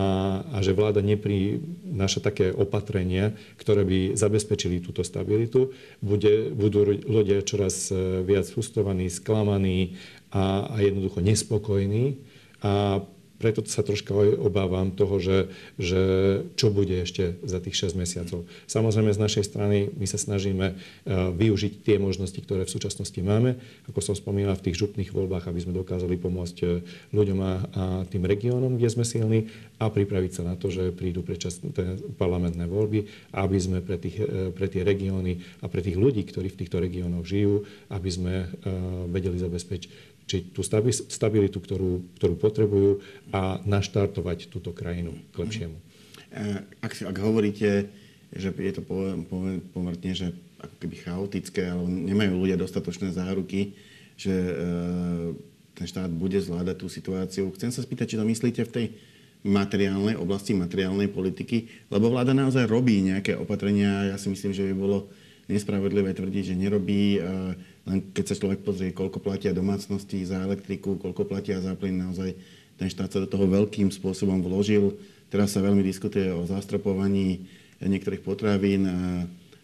a 0.50 0.58
že 0.66 0.74
vláda 0.74 1.06
neprináša 1.06 2.18
také 2.18 2.50
opatrenia, 2.50 3.38
ktoré 3.62 3.86
by 3.86 4.00
zabezpečili 4.18 4.82
túto 4.82 5.06
stabilitu. 5.06 5.78
Bude, 6.02 6.50
budú 6.50 6.90
ľudia 6.90 7.46
čoraz 7.46 7.94
e, 7.94 8.26
viac 8.26 8.50
frustrovaní, 8.50 9.14
sklamaní, 9.14 9.94
a, 10.36 10.68
a 10.68 10.76
jednoducho 10.84 11.24
nespokojní. 11.24 12.20
A 12.60 13.00
preto 13.36 13.60
sa 13.68 13.84
troška 13.84 14.16
obávam 14.40 14.96
toho, 14.96 15.20
že, 15.20 15.52
že 15.76 16.02
čo 16.56 16.72
bude 16.72 16.96
ešte 16.96 17.36
za 17.44 17.60
tých 17.60 17.92
6 17.92 18.00
mesiacov. 18.00 18.48
Samozrejme 18.66 19.12
z 19.12 19.20
našej 19.20 19.44
strany 19.44 19.92
my 19.92 20.08
sa 20.08 20.16
snažíme 20.16 20.72
e, 20.72 20.76
využiť 21.36 21.84
tie 21.84 22.00
možnosti, 22.00 22.40
ktoré 22.40 22.64
v 22.64 22.74
súčasnosti 22.74 23.20
máme. 23.20 23.60
Ako 23.92 24.00
som 24.00 24.16
spomínal 24.16 24.56
v 24.56 24.72
tých 24.72 24.80
župných 24.80 25.12
voľbách, 25.12 25.52
aby 25.52 25.60
sme 25.62 25.76
dokázali 25.76 26.16
pomôcť 26.16 26.58
e, 26.64 26.68
ľuďom 27.12 27.40
a, 27.44 27.54
a 27.76 27.84
tým 28.08 28.24
regiónom, 28.24 28.80
kde 28.80 28.88
sme 28.88 29.04
silní 29.04 29.52
a 29.84 29.92
pripraviť 29.92 30.32
sa 30.32 30.44
na 30.48 30.56
to, 30.56 30.72
že 30.72 30.96
prídu 30.96 31.20
predčasné 31.20 31.76
parlamentné 32.16 32.72
voľby, 32.72 33.06
aby 33.36 33.58
sme 33.60 33.84
pre, 33.84 34.00
tých, 34.00 34.16
e, 34.24 34.56
pre 34.56 34.72
tie 34.72 34.88
regióny 34.88 35.44
a 35.60 35.68
pre 35.68 35.84
tých 35.84 36.00
ľudí, 36.00 36.24
ktorí 36.24 36.56
v 36.56 36.60
týchto 36.64 36.80
regiónoch 36.80 37.28
žijú, 37.28 37.68
aby 37.92 38.10
sme 38.10 38.34
vedeli 39.12 39.38
zabezpečiť 39.38 40.15
či 40.26 40.50
tú 40.50 40.66
stabilitu, 40.66 41.62
ktorú, 41.62 42.18
ktorú 42.18 42.36
potrebujú 42.38 42.92
a 43.30 43.62
naštartovať 43.62 44.50
túto 44.50 44.74
krajinu 44.74 45.14
k 45.30 45.36
lepšiemu. 45.46 45.78
Ak, 46.82 46.98
ak 46.98 47.18
hovoríte, 47.22 47.88
že 48.34 48.50
je 48.52 48.74
to 48.74 48.84
pomerne, 49.72 50.12
že 50.12 50.34
ako 50.60 50.76
keby 50.82 50.96
chaotické, 50.98 51.62
alebo 51.70 51.88
nemajú 51.88 52.42
ľudia 52.42 52.58
dostatočné 52.58 53.14
záruky, 53.14 53.78
že 54.18 54.34
e, 54.34 54.54
ten 55.78 55.86
štát 55.86 56.10
bude 56.10 56.40
zvládať 56.42 56.76
tú 56.82 56.88
situáciu. 56.90 57.54
Chcem 57.54 57.70
sa 57.70 57.86
spýtať, 57.86 58.16
či 58.16 58.20
to 58.20 58.26
myslíte 58.26 58.62
v 58.66 58.74
tej 58.74 58.86
materiálnej 59.46 60.18
oblasti, 60.18 60.58
materiálnej 60.58 61.12
politiky, 61.12 61.86
lebo 61.94 62.10
vláda 62.10 62.34
naozaj 62.34 62.66
robí 62.66 62.98
nejaké 63.06 63.38
opatrenia. 63.38 64.10
Ja 64.10 64.18
si 64.18 64.34
myslím, 64.34 64.58
že 64.58 64.66
by 64.72 64.74
bolo 64.74 65.06
nespravodlivé 65.46 66.18
tvrdiť, 66.18 66.44
že 66.50 66.56
nerobí. 66.58 67.22
Len 67.86 68.02
keď 68.14 68.34
sa 68.34 68.40
človek 68.42 68.66
pozrie, 68.66 68.92
koľko 68.92 69.22
platia 69.22 69.54
domácnosti 69.54 70.26
za 70.26 70.42
elektriku, 70.42 70.98
koľko 70.98 71.30
platia 71.30 71.62
za 71.62 71.78
plyn, 71.78 72.02
naozaj 72.02 72.34
ten 72.76 72.90
štát 72.90 73.14
sa 73.14 73.24
do 73.24 73.30
toho 73.30 73.46
veľkým 73.46 73.94
spôsobom 73.94 74.42
vložil. 74.42 74.98
Teraz 75.30 75.54
sa 75.54 75.62
veľmi 75.62 75.86
diskutuje 75.86 76.34
o 76.34 76.50
zastropovaní 76.50 77.46
niektorých 77.80 78.26
potravín 78.26 78.88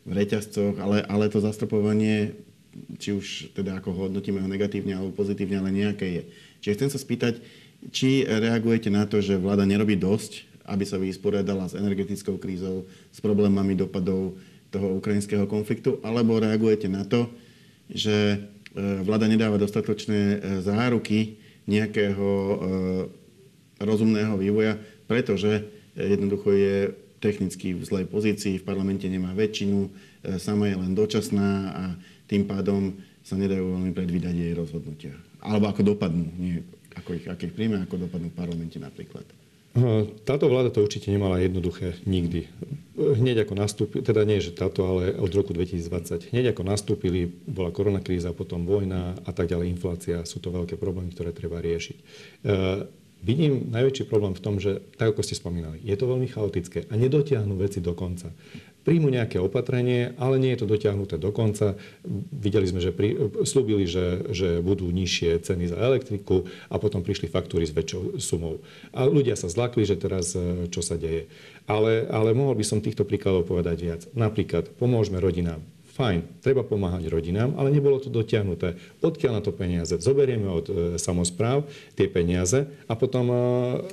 v 0.06 0.12
reťazcoch, 0.12 0.78
ale, 0.78 1.02
ale 1.06 1.30
to 1.30 1.42
zastropovanie, 1.42 2.34
či 2.98 3.14
už 3.14 3.54
teda 3.58 3.82
ako 3.82 4.08
hodnotíme 4.08 4.42
ho 4.42 4.48
negatívne 4.50 4.96
alebo 4.96 5.18
pozitívne, 5.18 5.60
ale 5.60 5.70
nejaké 5.74 6.08
je. 6.08 6.24
Čiže 6.62 6.76
chcem 6.78 6.90
sa 6.94 7.00
spýtať, 7.02 7.34
či 7.90 8.26
reagujete 8.26 8.94
na 8.94 9.10
to, 9.10 9.20
že 9.20 9.42
vláda 9.42 9.66
nerobí 9.66 9.98
dosť, 9.98 10.46
aby 10.70 10.86
sa 10.86 11.02
vysporiadala 11.02 11.68
s 11.68 11.78
energetickou 11.78 12.38
krízou, 12.38 12.86
s 13.10 13.20
problémami 13.20 13.74
dopadov 13.74 14.38
toho 14.72 14.88
ukrajinského 15.02 15.50
konfliktu, 15.50 16.00
alebo 16.06 16.40
reagujete 16.40 16.88
na 16.88 17.04
to, 17.04 17.28
že 17.92 18.16
e, 18.16 18.38
vláda 19.04 19.28
nedáva 19.28 19.60
dostatočné 19.60 20.20
e, 20.20 20.38
záruky 20.64 21.38
nejakého 21.68 22.28
e, 22.28 22.56
rozumného 23.84 24.40
vývoja, 24.40 24.80
pretože 25.06 25.68
jednoducho 25.94 26.56
je 26.56 26.78
technicky 27.20 27.76
v 27.76 27.84
zlej 27.84 28.06
pozícii, 28.08 28.58
v 28.58 28.66
parlamente 28.66 29.06
nemá 29.06 29.36
väčšinu, 29.36 29.92
sama 30.42 30.70
je 30.72 30.78
len 30.78 30.94
dočasná 30.96 31.50
a 31.70 31.84
tým 32.26 32.48
pádom 32.48 32.96
sa 33.22 33.38
nedajú 33.38 33.78
veľmi 33.78 33.92
predvídať 33.94 34.34
jej 34.34 34.54
rozhodnutia. 34.58 35.14
Alebo 35.42 35.70
ako 35.70 35.94
dopadnú, 35.94 36.26
nie 36.38 36.62
ako 36.96 37.18
ich, 37.18 37.26
aké 37.30 37.50
ich 37.50 37.56
príjme, 37.56 37.82
ako 37.84 38.08
dopadnú 38.08 38.30
v 38.34 38.38
parlamente 38.38 38.78
napríklad. 38.78 39.26
Táto 40.28 40.52
vláda 40.52 40.68
to 40.68 40.84
určite 40.84 41.08
nemala 41.08 41.40
jednoduché 41.40 41.96
nikdy. 42.04 42.52
Hneď 43.00 43.48
ako 43.48 43.54
nastúpili, 43.56 44.04
teda 44.04 44.28
nie, 44.28 44.44
že 44.44 44.52
táto, 44.52 44.84
ale 44.84 45.16
od 45.16 45.32
roku 45.32 45.56
2020. 45.56 46.36
Hneď 46.36 46.52
ako 46.52 46.64
nastúpili, 46.68 47.32
bola 47.48 47.72
koronakríza, 47.72 48.36
potom 48.36 48.68
vojna 48.68 49.16
a 49.24 49.32
tak 49.32 49.48
ďalej, 49.48 49.72
inflácia. 49.72 50.28
Sú 50.28 50.44
to 50.44 50.52
veľké 50.52 50.76
problémy, 50.76 51.16
ktoré 51.16 51.32
treba 51.32 51.64
riešiť. 51.64 51.98
E, 51.98 52.04
vidím 53.24 53.72
najväčší 53.72 54.12
problém 54.12 54.36
v 54.36 54.44
tom, 54.44 54.60
že, 54.60 54.84
tak 55.00 55.16
ako 55.16 55.24
ste 55.24 55.40
spomínali, 55.40 55.80
je 55.88 55.96
to 55.96 56.04
veľmi 56.04 56.28
chaotické 56.28 56.92
a 56.92 56.94
nedotiahnu 57.00 57.56
veci 57.56 57.80
do 57.80 57.96
konca 57.96 58.28
príjmu 58.82 59.14
nejaké 59.14 59.38
opatrenie, 59.38 60.18
ale 60.18 60.42
nie 60.42 60.54
je 60.54 60.66
to 60.66 60.72
dotiahnuté 60.72 61.22
do 61.22 61.30
konca. 61.30 61.78
Videli 62.34 62.66
sme, 62.66 62.82
že 62.82 62.90
pri, 62.90 63.18
slúbili, 63.46 63.86
že, 63.86 64.26
že 64.34 64.60
budú 64.62 64.90
nižšie 64.90 65.42
ceny 65.46 65.70
za 65.70 65.78
elektriku 65.78 66.50
a 66.70 66.82
potom 66.82 67.06
prišli 67.06 67.30
faktúry 67.30 67.70
s 67.70 67.76
väčšou 67.76 68.18
sumou. 68.18 68.62
A 68.94 69.06
ľudia 69.06 69.38
sa 69.38 69.50
zlakli, 69.50 69.86
že 69.86 70.02
teraz 70.02 70.34
e, 70.34 70.70
čo 70.74 70.82
sa 70.82 70.98
deje. 70.98 71.30
Ale, 71.70 72.10
ale 72.10 72.34
mohol 72.34 72.58
by 72.58 72.66
som 72.66 72.82
týchto 72.82 73.06
príkladov 73.06 73.46
povedať 73.46 73.78
viac. 73.82 74.02
Napríklad, 74.18 74.74
pomôžme 74.82 75.22
rodinám 75.22 75.62
Fajn, 75.92 76.40
treba 76.40 76.64
pomáhať 76.64 77.12
rodinám, 77.12 77.60
ale 77.60 77.68
nebolo 77.68 78.00
to 78.00 78.08
dotiahnuté. 78.08 78.80
Odkiaľ 79.04 79.32
na 79.36 79.42
to 79.44 79.52
peniaze? 79.52 79.92
Zoberieme 80.00 80.48
od 80.48 80.66
e, 80.72 80.74
samozpráv 80.96 81.68
tie 82.00 82.08
peniaze 82.08 82.64
a 82.88 82.96
potom 82.96 83.28
e, 83.28 83.36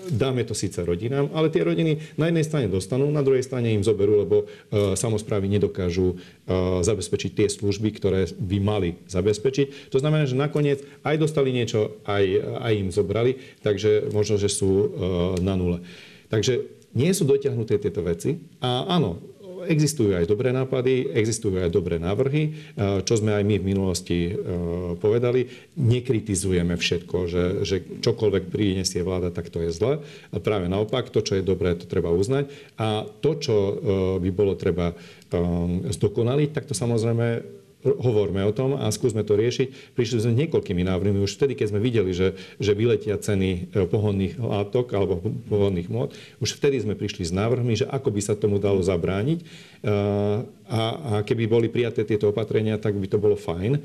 dáme 0.07 0.47
to 0.47 0.55
síce 0.55 0.79
rodinám, 0.87 1.27
ale 1.35 1.51
tie 1.51 1.67
rodiny 1.67 2.15
na 2.15 2.31
jednej 2.31 2.47
strane 2.47 2.71
dostanú, 2.71 3.11
na 3.11 3.27
druhej 3.27 3.43
strane 3.43 3.75
im 3.75 3.83
zoberú, 3.83 4.23
lebo 4.23 4.47
e, 4.47 4.95
samozprávy 4.95 5.51
nedokážu 5.51 6.15
e, 6.15 6.17
zabezpečiť 6.87 7.31
tie 7.35 7.49
služby, 7.51 7.91
ktoré 7.99 8.31
by 8.31 8.59
mali 8.63 9.03
zabezpečiť. 9.11 9.91
To 9.91 9.99
znamená, 9.99 10.31
že 10.31 10.39
nakoniec 10.39 10.87
aj 11.03 11.19
dostali 11.19 11.51
niečo, 11.51 11.99
aj, 12.07 12.25
aj 12.63 12.73
im 12.79 12.89
zobrali, 12.95 13.43
takže 13.67 14.15
možno, 14.15 14.39
že 14.39 14.47
sú 14.47 14.71
e, 14.71 14.87
na 15.43 15.59
nule. 15.59 15.83
Takže 16.31 16.79
nie 16.95 17.13
sú 17.13 17.29
dotiahnuté 17.29 17.77
tieto 17.77 18.01
veci. 18.01 18.41
A 18.65 18.89
áno, 18.89 19.21
existujú 19.69 20.17
aj 20.17 20.25
dobré 20.25 20.51
nápady, 20.51 21.13
existujú 21.13 21.61
aj 21.61 21.71
dobré 21.71 22.01
návrhy, 22.01 22.43
e, 22.43 22.51
čo 23.05 23.21
sme 23.21 23.37
aj 23.37 23.45
my 23.45 23.57
v 23.61 23.69
minulosti 23.69 24.19
e, 24.29 24.33
povedali. 24.97 25.47
Nekritizujeme 25.77 26.75
všetko, 26.75 27.17
že, 27.29 27.45
že 27.69 27.77
čokoľvek 28.01 28.49
prinesie 28.49 29.05
vláda, 29.05 29.29
tak 29.29 29.53
to 29.53 29.61
je 29.61 29.71
zle. 29.71 30.01
Práve 30.41 30.67
naopak, 30.67 31.13
to, 31.13 31.21
čo 31.21 31.37
je 31.37 31.45
dobré, 31.45 31.77
to 31.77 31.85
treba 31.85 32.09
uznať. 32.09 32.49
A 32.81 33.05
to, 33.05 33.37
čo 33.37 33.55
e, 33.55 33.75
by 34.25 34.31
bolo 34.33 34.57
treba 34.57 34.97
zdokonaliť, 35.93 36.57
tak 36.57 36.65
to 36.65 36.73
samozrejme 36.73 37.45
hovorme 37.87 38.43
o 38.43 38.51
tom 38.51 38.75
a 38.75 38.91
skúsme 38.91 39.23
to 39.23 39.39
riešiť. 39.39 39.95
Prišli 39.95 40.19
sme 40.19 40.33
niekoľkými 40.35 40.83
návrhmi 40.83 41.23
už 41.23 41.39
vtedy, 41.39 41.55
keď 41.55 41.67
sme 41.71 41.81
videli, 41.81 42.11
že, 42.11 42.35
že 42.59 42.75
vyletia 42.75 43.15
ceny 43.15 43.71
e, 43.71 43.87
pohodných 43.87 44.35
látok 44.43 44.99
alebo 44.99 45.23
pohodných 45.47 45.87
mód. 45.87 46.11
Už 46.43 46.59
vtedy 46.59 46.83
sme 46.83 46.99
prišli 46.99 47.23
s 47.23 47.33
návrhmi, 47.33 47.79
že 47.79 47.87
ako 47.87 48.11
by 48.11 48.21
sa 48.21 48.35
tomu 48.35 48.59
dalo 48.59 48.83
zabrániť. 48.83 49.47
E, 49.79 49.93
a, 50.69 50.83
a 50.93 51.13
keby 51.25 51.49
boli 51.49 51.73
prijaté 51.73 52.05
tieto 52.05 52.29
opatrenia, 52.29 52.77
tak 52.77 52.99
by 52.99 53.09
to 53.09 53.17
bolo 53.17 53.39
fajn. 53.39 53.73
E, 53.79 53.81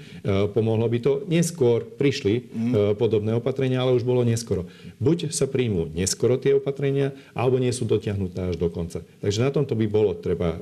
pomohlo 0.52 0.84
by 0.90 1.00
to. 1.00 1.12
Neskôr 1.30 1.86
prišli 1.86 2.50
mm. 2.50 3.00
podobné 3.00 3.38
opatrenia, 3.38 3.80
ale 3.80 3.96
už 3.96 4.04
bolo 4.04 4.26
neskoro. 4.26 4.68
Buď 5.00 5.32
sa 5.32 5.48
príjmú 5.48 5.88
neskoro 5.94 6.36
tie 6.36 6.58
opatrenia, 6.58 7.16
alebo 7.38 7.62
nie 7.62 7.72
sú 7.72 7.88
dotiahnuté 7.88 8.54
až 8.54 8.56
do 8.60 8.68
konca. 8.68 9.06
Takže 9.22 9.40
na 9.40 9.50
tomto 9.54 9.78
by 9.78 9.86
bolo 9.88 10.18
treba 10.18 10.60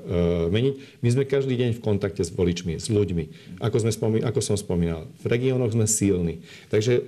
meniť. 0.51 1.01
My 1.01 1.09
sme 1.09 1.23
každý 1.25 1.57
deň 1.57 1.79
v 1.79 1.83
kontakte 1.83 2.21
s 2.21 2.29
voličmi, 2.29 2.77
s 2.77 2.91
ľuďmi. 2.91 3.57
Ako, 3.63 3.77
sme 3.81 3.91
spomí, 3.91 4.17
ako 4.21 4.39
som 4.43 4.57
spomínal, 4.59 5.09
v 5.23 5.25
regiónoch 5.25 5.73
sme 5.73 5.89
silní. 5.89 6.45
Takže 6.69 7.01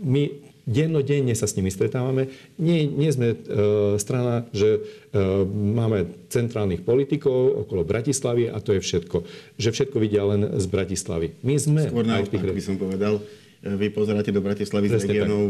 my 0.00 0.53
dennodenne 0.64 1.36
sa 1.36 1.44
s 1.44 1.56
nimi 1.56 1.68
stretávame. 1.68 2.32
Nie, 2.56 2.88
nie 2.88 3.12
sme 3.12 3.36
e, 3.36 3.38
strana, 4.00 4.48
že 4.50 4.80
e, 5.12 5.14
máme 5.48 6.28
centrálnych 6.32 6.82
politikov 6.82 7.68
okolo 7.68 7.84
Bratislavy 7.84 8.48
a 8.48 8.58
to 8.60 8.76
je 8.76 8.80
všetko. 8.80 9.16
Že 9.60 9.68
všetko 9.70 9.96
vidia 10.00 10.24
len 10.24 10.56
z 10.56 10.66
Bratislavy. 10.68 11.36
My 11.44 11.54
sme 11.60 11.88
Skôr 11.88 12.04
aj 12.08 12.26
v 12.26 12.30
tých... 12.32 12.42
by 12.42 12.64
som 12.64 12.76
povedal, 12.80 13.20
e, 13.60 13.68
vy 13.76 13.92
pozeráte 13.92 14.32
do 14.32 14.40
Bratislavy 14.40 14.88
Presne 14.88 15.04
z 15.04 15.08
regiónov 15.12 15.44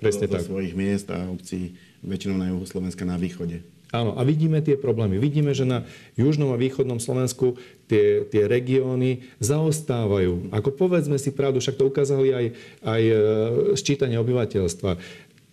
e, 0.00 0.12
zo 0.12 0.40
svojich 0.52 0.76
miest 0.76 1.08
a 1.08 1.24
obcí, 1.32 1.74
väčšinou 2.04 2.36
na 2.36 2.52
juhu 2.52 2.64
Slovenska 2.68 3.08
na 3.08 3.16
východe. 3.16 3.64
Áno, 3.94 4.18
a 4.18 4.26
vidíme 4.26 4.58
tie 4.58 4.74
problémy. 4.74 5.22
Vidíme, 5.22 5.54
že 5.54 5.62
na 5.62 5.86
južnom 6.18 6.50
a 6.50 6.58
východnom 6.58 6.98
Slovensku 6.98 7.54
tie, 7.86 8.26
tie 8.26 8.50
regióny 8.50 9.22
zaostávajú. 9.38 10.50
Ako 10.50 10.74
povedzme 10.74 11.14
si 11.14 11.30
pravdu, 11.30 11.62
však 11.62 11.78
to 11.78 11.86
ukázali 11.86 12.34
aj, 12.34 12.46
aj 12.82 13.02
e, 13.06 13.14
sčítanie 13.78 14.18
obyvateľstva 14.18 14.98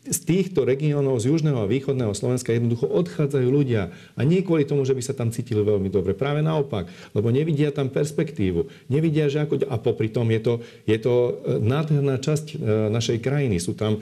z 0.01 0.19
týchto 0.25 0.65
regiónov, 0.65 1.21
z 1.21 1.29
južného 1.29 1.61
a 1.61 1.69
východného 1.69 2.17
Slovenska 2.17 2.49
jednoducho 2.49 2.89
odchádzajú 2.89 3.47
ľudia. 3.53 3.93
A 4.17 4.25
nie 4.25 4.41
kvôli 4.41 4.65
tomu, 4.65 4.81
že 4.81 4.97
by 4.97 5.03
sa 5.05 5.13
tam 5.13 5.29
cítili 5.29 5.61
veľmi 5.61 5.93
dobre. 5.93 6.17
Práve 6.17 6.41
naopak. 6.41 6.89
Lebo 7.13 7.29
nevidia 7.29 7.69
tam 7.69 7.93
perspektívu. 7.93 8.65
Nevidia, 8.89 9.29
že 9.29 9.45
ako... 9.45 9.61
A 9.69 9.77
popri 9.77 10.09
tom 10.09 10.25
je 10.33 10.41
to, 10.41 10.53
je 10.89 10.97
to 10.97 11.13
e, 11.13 11.31
nádherná 11.61 12.17
časť 12.17 12.45
e, 12.49 12.55
našej 12.89 13.21
krajiny. 13.21 13.61
Sú 13.61 13.77
tam 13.77 14.01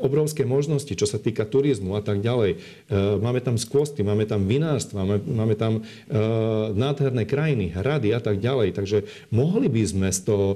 obrovské 0.00 0.48
možnosti, 0.48 0.90
čo 0.96 1.04
sa 1.04 1.20
týka 1.20 1.44
turizmu 1.44 1.92
a 1.92 2.00
tak 2.00 2.24
ďalej. 2.24 2.56
Uh, 2.56 3.20
máme 3.20 3.44
tam 3.44 3.60
skvosty, 3.60 4.00
máme 4.00 4.24
tam 4.24 4.48
vinárstva, 4.48 5.04
máme, 5.04 5.20
máme 5.28 5.54
tam 5.60 5.84
uh, 5.84 6.72
nádherné 6.72 7.28
krajiny, 7.28 7.68
hrady 7.76 8.16
a 8.16 8.20
tak 8.22 8.40
ďalej. 8.40 8.72
Takže 8.72 9.04
mohli 9.28 9.68
by 9.68 9.82
sme 9.84 10.08
z 10.08 10.20
toho 10.24 10.48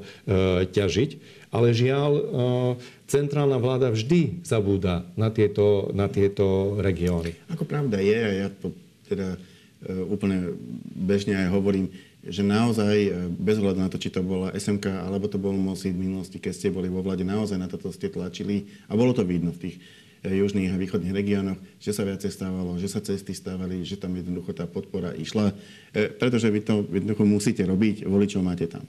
ťažiť. 0.73 1.11
Ale 1.55 1.71
žiaľ, 1.71 2.13
centrálna 3.07 3.63
vláda 3.63 3.95
vždy 3.95 4.43
zabúda 4.43 5.07
na 5.15 5.31
tieto, 5.31 5.95
na 5.95 6.11
tieto 6.11 6.75
regióny. 6.83 7.39
Ako 7.47 7.63
pravda 7.63 8.03
je, 8.03 8.19
a 8.19 8.33
ja 8.43 8.49
to 8.51 8.75
teda 9.07 9.37
e, 9.37 9.39
úplne 10.11 10.59
bežne 10.99 11.39
aj 11.39 11.55
hovorím, 11.55 11.95
že 12.27 12.43
naozaj, 12.43 12.97
e, 13.07 13.11
bez 13.39 13.63
hľadu 13.63 13.79
na 13.79 13.87
to, 13.87 14.03
či 14.03 14.11
to 14.11 14.25
bola 14.27 14.51
SMK, 14.51 15.07
alebo 15.07 15.31
to 15.31 15.39
bol 15.39 15.55
MOSI 15.55 15.95
v 15.95 16.03
minulosti, 16.11 16.43
keď 16.43 16.53
ste 16.59 16.75
boli 16.75 16.91
vo 16.91 17.07
vlade, 17.07 17.23
naozaj 17.23 17.55
na 17.55 17.71
toto 17.71 17.93
ste 17.95 18.11
tlačili 18.11 18.67
a 18.91 18.99
bolo 18.99 19.15
to 19.15 19.23
vidno 19.23 19.55
v 19.55 19.71
tých 19.71 19.77
južných 20.25 20.73
a 20.73 20.81
východných 20.81 21.13
regiónoch, 21.13 21.61
že 21.77 21.93
sa 21.93 22.01
viacej 22.01 22.33
stávalo, 22.33 22.81
že 22.81 22.89
sa 22.89 23.05
cesty 23.05 23.37
stávali, 23.37 23.85
že 23.85 24.01
tam 24.01 24.17
jednoducho 24.17 24.57
tá 24.57 24.65
podpora 24.65 25.13
išla, 25.13 25.53
pretože 25.93 26.49
vy 26.49 26.65
to 26.65 26.81
jednoducho 26.89 27.29
musíte 27.29 27.61
robiť, 27.61 28.09
voličov 28.09 28.41
máte 28.41 28.65
tam. 28.65 28.89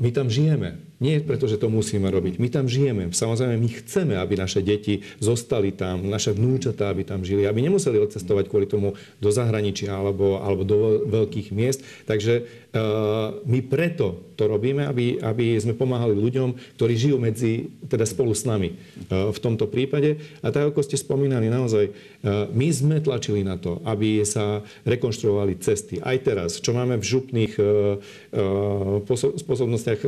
My 0.00 0.08
tam 0.16 0.32
žijeme. 0.32 0.80
Nie 1.02 1.18
preto, 1.18 1.50
že 1.50 1.58
to 1.58 1.66
musíme 1.66 2.06
robiť. 2.06 2.38
My 2.38 2.46
tam 2.46 2.70
žijeme. 2.70 3.10
Samozrejme, 3.10 3.58
my 3.58 3.68
chceme, 3.82 4.14
aby 4.14 4.38
naše 4.38 4.62
deti 4.62 5.02
zostali 5.18 5.74
tam, 5.74 6.06
naše 6.06 6.30
vnúčatá, 6.30 6.94
aby 6.94 7.02
tam 7.02 7.26
žili, 7.26 7.42
aby 7.42 7.58
nemuseli 7.58 7.98
odcestovať 7.98 8.46
kvôli 8.46 8.70
tomu 8.70 8.94
do 9.18 9.30
zahraničia 9.34 9.98
alebo, 9.98 10.38
alebo 10.38 10.62
do 10.62 11.02
veľkých 11.10 11.50
miest. 11.50 11.82
Takže 12.06 12.46
uh, 12.46 13.42
my 13.42 13.58
preto 13.66 14.30
to 14.38 14.46
robíme, 14.46 14.86
aby, 14.86 15.18
aby 15.18 15.58
sme 15.58 15.74
pomáhali 15.74 16.14
ľuďom, 16.14 16.78
ktorí 16.78 16.94
žijú 16.94 17.18
medzi, 17.18 17.74
teda 17.90 18.06
spolu 18.06 18.30
s 18.30 18.46
nami 18.46 18.78
uh, 19.10 19.34
v 19.34 19.38
tomto 19.42 19.66
prípade. 19.66 20.22
A 20.38 20.54
tak, 20.54 20.70
ako 20.70 20.86
ste 20.86 20.94
spomínali, 20.94 21.50
naozaj, 21.50 21.90
uh, 21.90 22.46
my 22.54 22.68
sme 22.70 23.02
tlačili 23.02 23.42
na 23.42 23.58
to, 23.58 23.82
aby 23.82 24.22
sa 24.22 24.62
rekonštruovali 24.86 25.58
cesty. 25.58 25.98
Aj 25.98 26.14
teraz, 26.22 26.62
čo 26.62 26.70
máme 26.70 26.94
v 27.02 27.08
župných 27.10 27.54
spôsobnostiach 29.42 30.00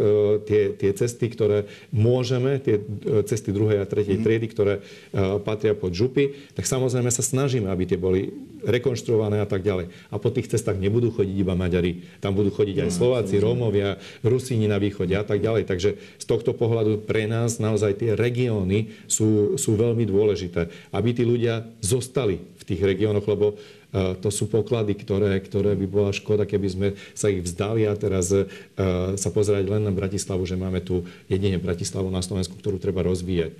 tie, 0.44 0.62
tie 0.76 0.83
tie 0.84 0.92
cesty, 0.92 1.32
ktoré 1.32 1.64
môžeme, 1.88 2.60
tie 2.60 2.84
e, 2.84 3.24
cesty 3.24 3.56
druhej 3.56 3.80
a 3.80 3.88
tretej 3.88 4.20
mm. 4.20 4.24
triedy, 4.24 4.46
ktoré 4.52 4.74
e, 4.78 4.82
patria 5.40 5.72
pod 5.72 5.96
župy, 5.96 6.36
tak 6.52 6.68
samozrejme 6.68 7.08
sa 7.08 7.24
snažíme, 7.24 7.72
aby 7.72 7.88
tie 7.88 7.96
boli 7.96 8.28
rekonštruované 8.60 9.40
a 9.40 9.48
tak 9.48 9.64
ďalej. 9.64 9.88
A 10.12 10.20
po 10.20 10.28
tých 10.28 10.52
cestách 10.52 10.76
nebudú 10.76 11.08
chodiť 11.08 11.36
iba 11.36 11.56
Maďari, 11.56 12.04
tam 12.20 12.36
budú 12.36 12.52
chodiť 12.52 12.84
aj 12.84 12.90
no, 12.92 12.96
Slováci, 12.96 13.40
Rómovia, 13.40 13.96
Rusíni 14.20 14.68
na 14.68 14.76
východe 14.76 15.16
a 15.16 15.24
tak 15.24 15.40
ďalej. 15.40 15.64
Takže 15.64 15.90
z 15.96 16.24
tohto 16.28 16.52
pohľadu 16.52 17.08
pre 17.08 17.24
nás 17.24 17.56
naozaj 17.56 18.04
tie 18.04 18.10
regióny 18.12 18.92
sú, 19.08 19.56
sú 19.56 19.80
veľmi 19.80 20.04
dôležité, 20.04 20.68
aby 20.92 21.10
tí 21.16 21.24
ľudia 21.24 21.64
zostali 21.80 22.40
v 22.40 22.62
tých 22.64 22.80
regiónoch, 22.84 23.24
lebo 23.28 23.56
to 23.94 24.28
sú 24.34 24.50
poklady, 24.50 24.98
ktoré, 24.98 25.38
ktoré 25.38 25.78
by 25.78 25.86
bola 25.86 26.10
škoda, 26.10 26.42
keby 26.42 26.66
sme 26.66 26.88
sa 27.14 27.30
ich 27.30 27.46
vzdali 27.46 27.86
a 27.86 27.94
teraz 27.94 28.34
e, 28.34 28.42
sa 29.14 29.30
pozerať 29.30 29.70
len 29.70 29.86
na 29.86 29.94
Bratislavu, 29.94 30.42
že 30.42 30.58
máme 30.58 30.82
tu 30.82 31.06
jedine 31.30 31.62
Bratislavu 31.62 32.10
na 32.10 32.18
Slovensku, 32.18 32.58
ktorú 32.58 32.82
treba 32.82 33.06
rozvíjať. 33.06 33.54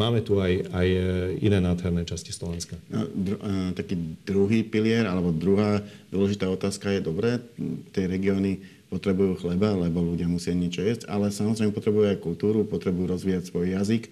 Máme 0.00 0.24
tu 0.24 0.40
aj, 0.40 0.72
aj 0.72 0.88
e, 0.88 1.00
iné 1.44 1.60
nádherné 1.60 2.08
časti 2.08 2.32
Slovenska. 2.32 2.80
No, 2.88 3.04
dru, 3.12 3.36
e, 3.36 3.76
taký 3.76 3.94
druhý 4.24 4.64
pilier, 4.64 5.04
alebo 5.04 5.36
druhá 5.36 5.84
dôležitá 6.08 6.48
otázka 6.48 6.88
je, 6.88 7.04
dobré, 7.04 7.44
tie 7.92 8.08
regióny 8.08 8.64
potrebujú 8.88 9.44
chleba, 9.44 9.76
lebo 9.76 10.00
ľudia 10.00 10.32
musia 10.32 10.56
niečo 10.56 10.80
jesť, 10.80 11.12
ale 11.12 11.28
samozrejme 11.28 11.76
potrebujú 11.76 12.08
aj 12.08 12.24
kultúru, 12.24 12.64
potrebujú 12.64 13.12
rozvíjať 13.12 13.52
svoj 13.52 13.76
jazyk. 13.76 14.08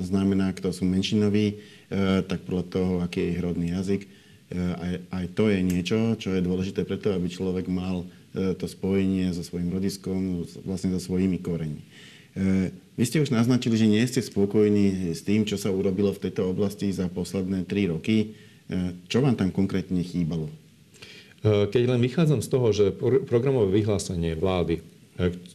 To 0.00 0.02
znamená, 0.08 0.50
kto 0.56 0.72
sú 0.72 0.88
menšinoví, 0.88 1.60
tak 2.24 2.48
podľa 2.48 2.64
toho, 2.72 2.92
aký 3.04 3.20
je 3.20 3.30
ich 3.36 3.42
rodný 3.44 3.76
jazyk, 3.76 4.08
E, 4.08 4.21
aj, 4.52 4.92
aj 5.08 5.24
to 5.32 5.48
je 5.48 5.60
niečo, 5.64 5.98
čo 6.20 6.36
je 6.36 6.44
dôležité 6.44 6.84
preto, 6.84 7.12
aby 7.12 7.28
človek 7.28 7.72
mal 7.72 8.04
e, 8.36 8.52
to 8.52 8.68
spojenie 8.68 9.32
so 9.32 9.40
svojím 9.40 9.72
rodiskom, 9.72 10.44
vlastne 10.64 10.92
so 10.92 11.00
svojimi 11.00 11.40
koreňmi. 11.40 11.82
E, 11.82 11.90
vy 12.92 13.04
ste 13.08 13.24
už 13.24 13.32
naznačili, 13.32 13.80
že 13.80 13.88
nie 13.88 14.04
ste 14.04 14.20
spokojní 14.20 15.16
s 15.16 15.24
tým, 15.24 15.48
čo 15.48 15.56
sa 15.56 15.72
urobilo 15.72 16.12
v 16.12 16.28
tejto 16.28 16.52
oblasti 16.52 16.92
za 16.92 17.08
posledné 17.08 17.64
tri 17.64 17.88
roky. 17.88 18.36
Čo 19.08 19.24
vám 19.24 19.36
tam 19.36 19.48
konkrétne 19.48 20.04
chýbalo? 20.04 20.52
Keď 21.42 21.82
len 21.88 22.00
vychádzam 22.04 22.44
z 22.44 22.48
toho, 22.52 22.68
že 22.70 22.92
programové 23.26 23.80
vyhlásenie 23.80 24.36
vlády, 24.36 24.84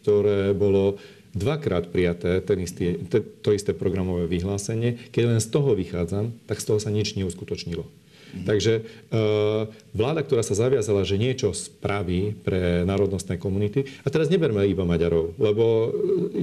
ktoré 0.01 0.51
bolo 0.57 0.97
dvakrát 1.37 1.93
prijaté, 1.93 2.41
ten 2.41 2.65
istý, 2.65 2.97
to 3.45 3.53
isté 3.53 3.71
programové 3.77 4.25
vyhlásenie, 4.25 4.97
keď 5.13 5.23
len 5.37 5.39
z 5.39 5.47
toho 5.53 5.77
vychádzam, 5.77 6.33
tak 6.49 6.57
z 6.57 6.65
toho 6.67 6.81
sa 6.81 6.89
nič 6.89 7.13
neuskutočnilo. 7.13 7.85
Mm-hmm. 8.27 8.45
Takže 8.45 8.73
uh, 8.83 9.71
vláda, 9.95 10.21
ktorá 10.21 10.43
sa 10.43 10.53
zaviazala, 10.53 11.07
že 11.07 11.15
niečo 11.15 11.55
spraví 11.55 12.35
pre 12.43 12.83
národnostné 12.83 13.39
komunity, 13.39 13.87
a 14.03 14.11
teraz 14.11 14.27
neberme 14.27 14.61
iba 14.67 14.83
Maďarov, 14.83 15.39
lebo 15.39 15.65
e, 15.65 15.89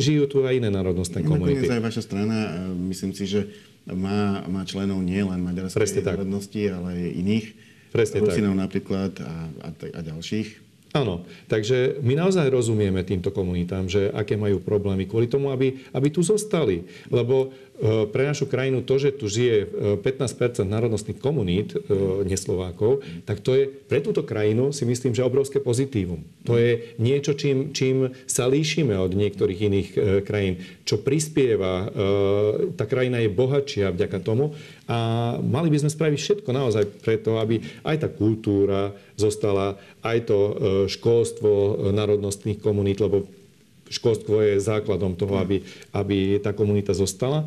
žijú 0.00 0.24
tu 0.26 0.36
aj 0.42 0.58
iné 0.58 0.68
národnostné 0.72 1.22
komunity. 1.22 1.70
aj 1.70 1.82
vaša 1.82 2.02
strana, 2.02 2.36
e, 2.36 2.50
myslím 2.90 3.12
si, 3.14 3.24
že 3.28 3.40
má, 3.88 4.42
má 4.48 4.64
členov 4.64 5.04
nie 5.04 5.20
len 5.20 5.40
maďarskej 5.44 6.00
národnosti, 6.00 6.62
ale 6.72 6.88
aj 6.96 7.10
iných. 7.20 7.46
Presne 7.94 8.26
Rusinov 8.26 8.58
tak. 8.58 8.62
napríklad 8.66 9.12
a, 9.22 9.32
a, 9.62 9.68
a 9.70 10.00
ďalších. 10.02 10.64
Áno, 10.94 11.26
takže 11.50 11.98
my 12.06 12.14
naozaj 12.14 12.46
rozumieme 12.54 13.02
týmto 13.02 13.34
komunitám, 13.34 13.90
že 13.90 14.14
aké 14.14 14.38
majú 14.38 14.62
problémy 14.62 15.10
kvôli 15.10 15.26
tomu, 15.26 15.50
aby, 15.50 15.82
aby 15.90 16.06
tu 16.06 16.22
zostali. 16.22 16.86
Lebo 17.10 17.50
e, 17.50 17.73
pre 17.82 18.22
našu 18.22 18.46
krajinu 18.46 18.86
to, 18.86 19.02
že 19.02 19.18
tu 19.18 19.26
žije 19.26 19.66
15 19.98 20.62
e, 20.62 20.62
národnostných 20.62 21.18
komunít, 21.18 21.74
e, 21.74 21.78
neslovákov, 22.22 23.02
tak 23.26 23.42
to 23.42 23.58
je 23.58 23.66
pre 23.66 23.98
túto 23.98 24.22
krajinu 24.22 24.70
si 24.70 24.86
myslím, 24.86 25.10
že 25.10 25.26
obrovské 25.26 25.58
pozitívum. 25.58 26.22
To 26.46 26.54
je 26.54 26.94
niečo, 27.02 27.34
čím, 27.34 27.74
čím 27.74 28.14
sa 28.30 28.46
líšime 28.46 28.94
od 28.94 29.12
niektorých 29.12 29.60
iných 29.60 29.88
krajín, 30.22 30.60
čo 30.84 31.00
prispieva. 31.00 31.88
Tá 32.76 32.84
krajina 32.84 33.20
je 33.24 33.32
bohatšia 33.32 33.94
vďaka 33.94 34.18
tomu 34.20 34.52
a 34.84 34.98
mali 35.40 35.72
by 35.72 35.80
sme 35.80 35.90
spraviť 35.90 36.18
všetko 36.20 36.50
naozaj 36.52 36.84
preto, 37.00 37.40
aby 37.40 37.60
aj 37.88 38.04
tá 38.04 38.08
kultúra 38.12 38.92
zostala, 39.16 39.80
aj 40.04 40.18
to 40.28 40.38
e, 40.38 40.52
školstvo 40.90 41.50
e, 41.50 41.72
národnostných 41.94 42.60
komunít, 42.60 43.00
lebo 43.00 43.24
školstvo 43.94 44.42
je 44.42 44.58
základom 44.58 45.14
toho, 45.14 45.38
aby, 45.38 45.62
aby 45.94 46.42
tá 46.42 46.50
komunita 46.50 46.90
zostala 46.90 47.46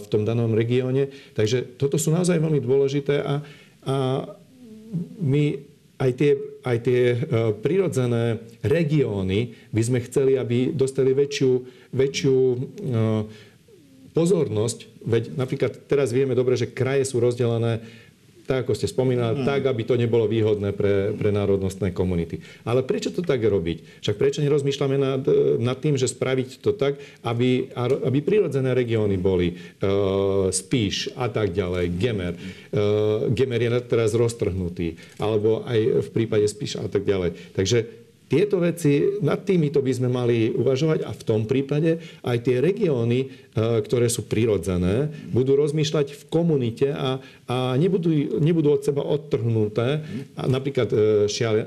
v 0.00 0.06
tom 0.08 0.24
danom 0.24 0.56
regióne. 0.56 1.12
Takže 1.36 1.76
toto 1.76 2.00
sú 2.00 2.10
naozaj 2.10 2.40
veľmi 2.40 2.60
dôležité 2.64 3.20
a, 3.20 3.34
a 3.84 3.96
my 5.20 5.44
aj 5.96 6.10
tie, 6.12 6.32
aj 6.60 6.78
tie 6.84 7.02
prirodzené 7.64 8.44
regióny 8.60 9.56
by 9.72 9.82
sme 9.82 10.04
chceli, 10.04 10.36
aby 10.36 10.76
dostali 10.76 11.16
väčšiu, 11.16 11.52
väčšiu 11.96 12.36
pozornosť, 14.16 14.78
veď 15.04 15.22
napríklad 15.36 15.72
teraz 15.84 16.08
vieme 16.08 16.32
dobre, 16.32 16.56
že 16.56 16.72
kraje 16.72 17.04
sú 17.04 17.20
rozdelené 17.20 17.84
tak 18.46 18.64
ako 18.64 18.78
ste 18.78 18.86
spomínali, 18.86 19.42
mm. 19.42 19.46
tak, 19.46 19.66
aby 19.66 19.82
to 19.82 19.98
nebolo 19.98 20.30
výhodné 20.30 20.70
pre, 20.72 21.12
pre 21.12 21.34
národnostné 21.34 21.90
komunity. 21.90 22.40
Ale 22.62 22.86
prečo 22.86 23.10
to 23.10 23.20
tak 23.20 23.42
robiť? 23.42 24.00
Však 24.06 24.16
prečo 24.16 24.40
nerozmýšľame 24.40 24.96
nad, 24.96 25.22
nad 25.58 25.76
tým, 25.82 25.98
že 25.98 26.06
spraviť 26.06 26.62
to 26.62 26.72
tak, 26.78 26.96
aby, 27.26 27.74
aby 27.76 28.18
prirodzené 28.22 28.72
regióny 28.72 29.18
boli 29.18 29.52
uh, 29.52 30.48
Spíš 30.54 31.12
a 31.18 31.26
tak 31.26 31.52
ďalej, 31.52 31.90
Gemer. 31.98 32.34
Uh, 32.70 33.28
Gemer 33.34 33.60
je 33.66 33.70
teraz 33.82 34.14
roztrhnutý, 34.14 34.94
alebo 35.18 35.66
aj 35.66 36.06
v 36.06 36.08
prípade 36.14 36.46
Spíš 36.46 36.78
a 36.78 36.86
tak 36.86 37.02
ďalej. 37.02 37.34
Takže 37.52 38.05
tieto 38.26 38.58
veci, 38.58 39.22
nad 39.22 39.46
týmito 39.46 39.78
by 39.78 39.92
sme 39.94 40.08
mali 40.10 40.50
uvažovať 40.50 41.06
a 41.06 41.14
v 41.14 41.22
tom 41.22 41.46
prípade 41.46 42.02
aj 42.26 42.42
tie 42.42 42.58
regióny, 42.58 43.18
e, 43.22 43.26
ktoré 43.86 44.10
sú 44.10 44.26
prirodzené, 44.26 45.14
budú 45.30 45.54
rozmýšľať 45.54 46.18
v 46.18 46.22
komunite 46.26 46.90
a, 46.90 47.22
a 47.46 47.78
nebudú, 47.78 48.42
nebudú 48.42 48.74
od 48.74 48.82
seba 48.82 49.06
odtrhnuté, 49.06 50.02
napríklad 50.34 50.88
e, 50.90 50.96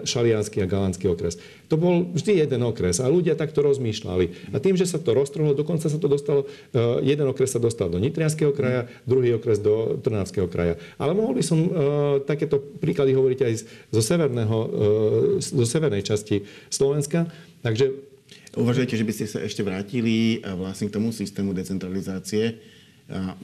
Šalianský 0.03 0.59
a 0.59 0.67
Galanský 0.67 1.07
okres. 1.07 1.39
To 1.69 1.77
bol 1.77 2.09
vždy 2.17 2.41
jeden 2.45 2.65
okres 2.65 2.97
a 2.97 3.05
ľudia 3.05 3.37
takto 3.37 3.61
rozmýšľali. 3.61 4.53
A 4.53 4.57
tým, 4.57 4.73
že 4.73 4.89
sa 4.89 4.97
to 4.97 5.13
roztrhlo, 5.13 5.53
dokonca 5.53 5.85
sa 5.85 6.01
to 6.01 6.09
dostalo, 6.09 6.49
e, 6.73 7.05
jeden 7.05 7.29
okres 7.29 7.53
sa 7.53 7.61
dostal 7.61 7.93
do 7.93 8.01
Nitrianského 8.01 8.49
kraja, 8.49 8.89
druhý 9.05 9.37
okres 9.37 9.61
do 9.61 10.01
Trnavského 10.01 10.49
kraja. 10.49 10.81
Ale 10.97 11.13
mohol 11.13 11.37
by 11.37 11.43
som 11.45 11.59
e, 11.61 11.69
takéto 12.25 12.57
príklady 12.57 13.13
hovoriť 13.13 13.39
aj 13.45 13.53
zo, 13.93 14.01
severného, 14.01 14.57
e, 14.57 14.67
zo 15.45 15.65
severnej 15.65 16.01
časti 16.01 16.41
Slovenska. 16.73 17.29
Takže 17.61 18.09
Uvažujete, 18.49 18.97
že 18.97 19.05
by 19.05 19.13
ste 19.13 19.25
sa 19.29 19.45
ešte 19.45 19.61
vrátili 19.61 20.41
vlastne 20.41 20.89
k 20.89 20.95
tomu 20.97 21.13
systému 21.13 21.53
decentralizácie? 21.53 22.57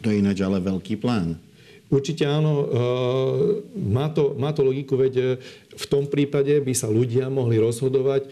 To 0.01 0.07
je 0.09 0.17
ináč 0.17 0.41
ale 0.41 0.57
veľký 0.57 0.97
plán. 0.97 1.37
Určite 1.85 2.25
áno, 2.25 2.65
má 3.77 4.09
to, 4.09 4.33
má 4.35 4.49
to 4.51 4.65
logiku, 4.65 4.97
veď 4.97 5.37
v 5.75 5.85
tom 5.85 6.09
prípade 6.09 6.57
by 6.57 6.73
sa 6.73 6.89
ľudia 6.89 7.29
mohli 7.29 7.61
rozhodovať 7.61 8.25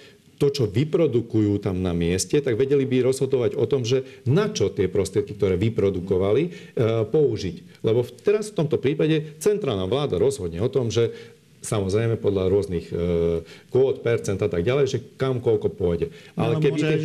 to, 0.44 0.52
čo 0.52 0.66
vyprodukujú 0.68 1.62
tam 1.63 1.80
na 1.80 1.96
mieste, 1.96 2.36
tak 2.44 2.60
vedeli 2.60 2.84
by 2.84 3.08
rozhodovať 3.08 3.56
o 3.56 3.63
tom, 3.63 3.88
že 3.88 4.04
na 4.28 4.52
čo 4.52 4.68
tie 4.68 4.92
prostriedky, 4.92 5.39
ktoré 5.39 5.56
vyprodukovali, 5.56 6.44
e, 6.44 6.52
použiť. 7.08 7.86
Lebo 7.86 8.04
teraz 8.04 8.52
v 8.52 8.58
tomto 8.60 8.76
prípade 8.76 9.39
centrálna 9.39 9.88
vláda 9.88 10.20
rozhodne 10.20 10.60
o 10.60 10.68
tom, 10.68 10.92
že 10.92 11.16
samozrejme 11.63 12.20
podľa 12.20 12.52
rôznych 12.52 12.92
e, 12.92 12.96
kvót, 13.72 14.04
percent 14.04 14.42
a 14.44 14.50
tak 14.52 14.68
ďalej, 14.68 14.86
že 14.92 15.00
kam 15.16 15.39
koľko 15.39 15.72
pôjde. 15.72 16.12
Ale, 16.36 16.60
ale 16.60 16.63
keby 16.66 16.80
tie... 16.82 17.00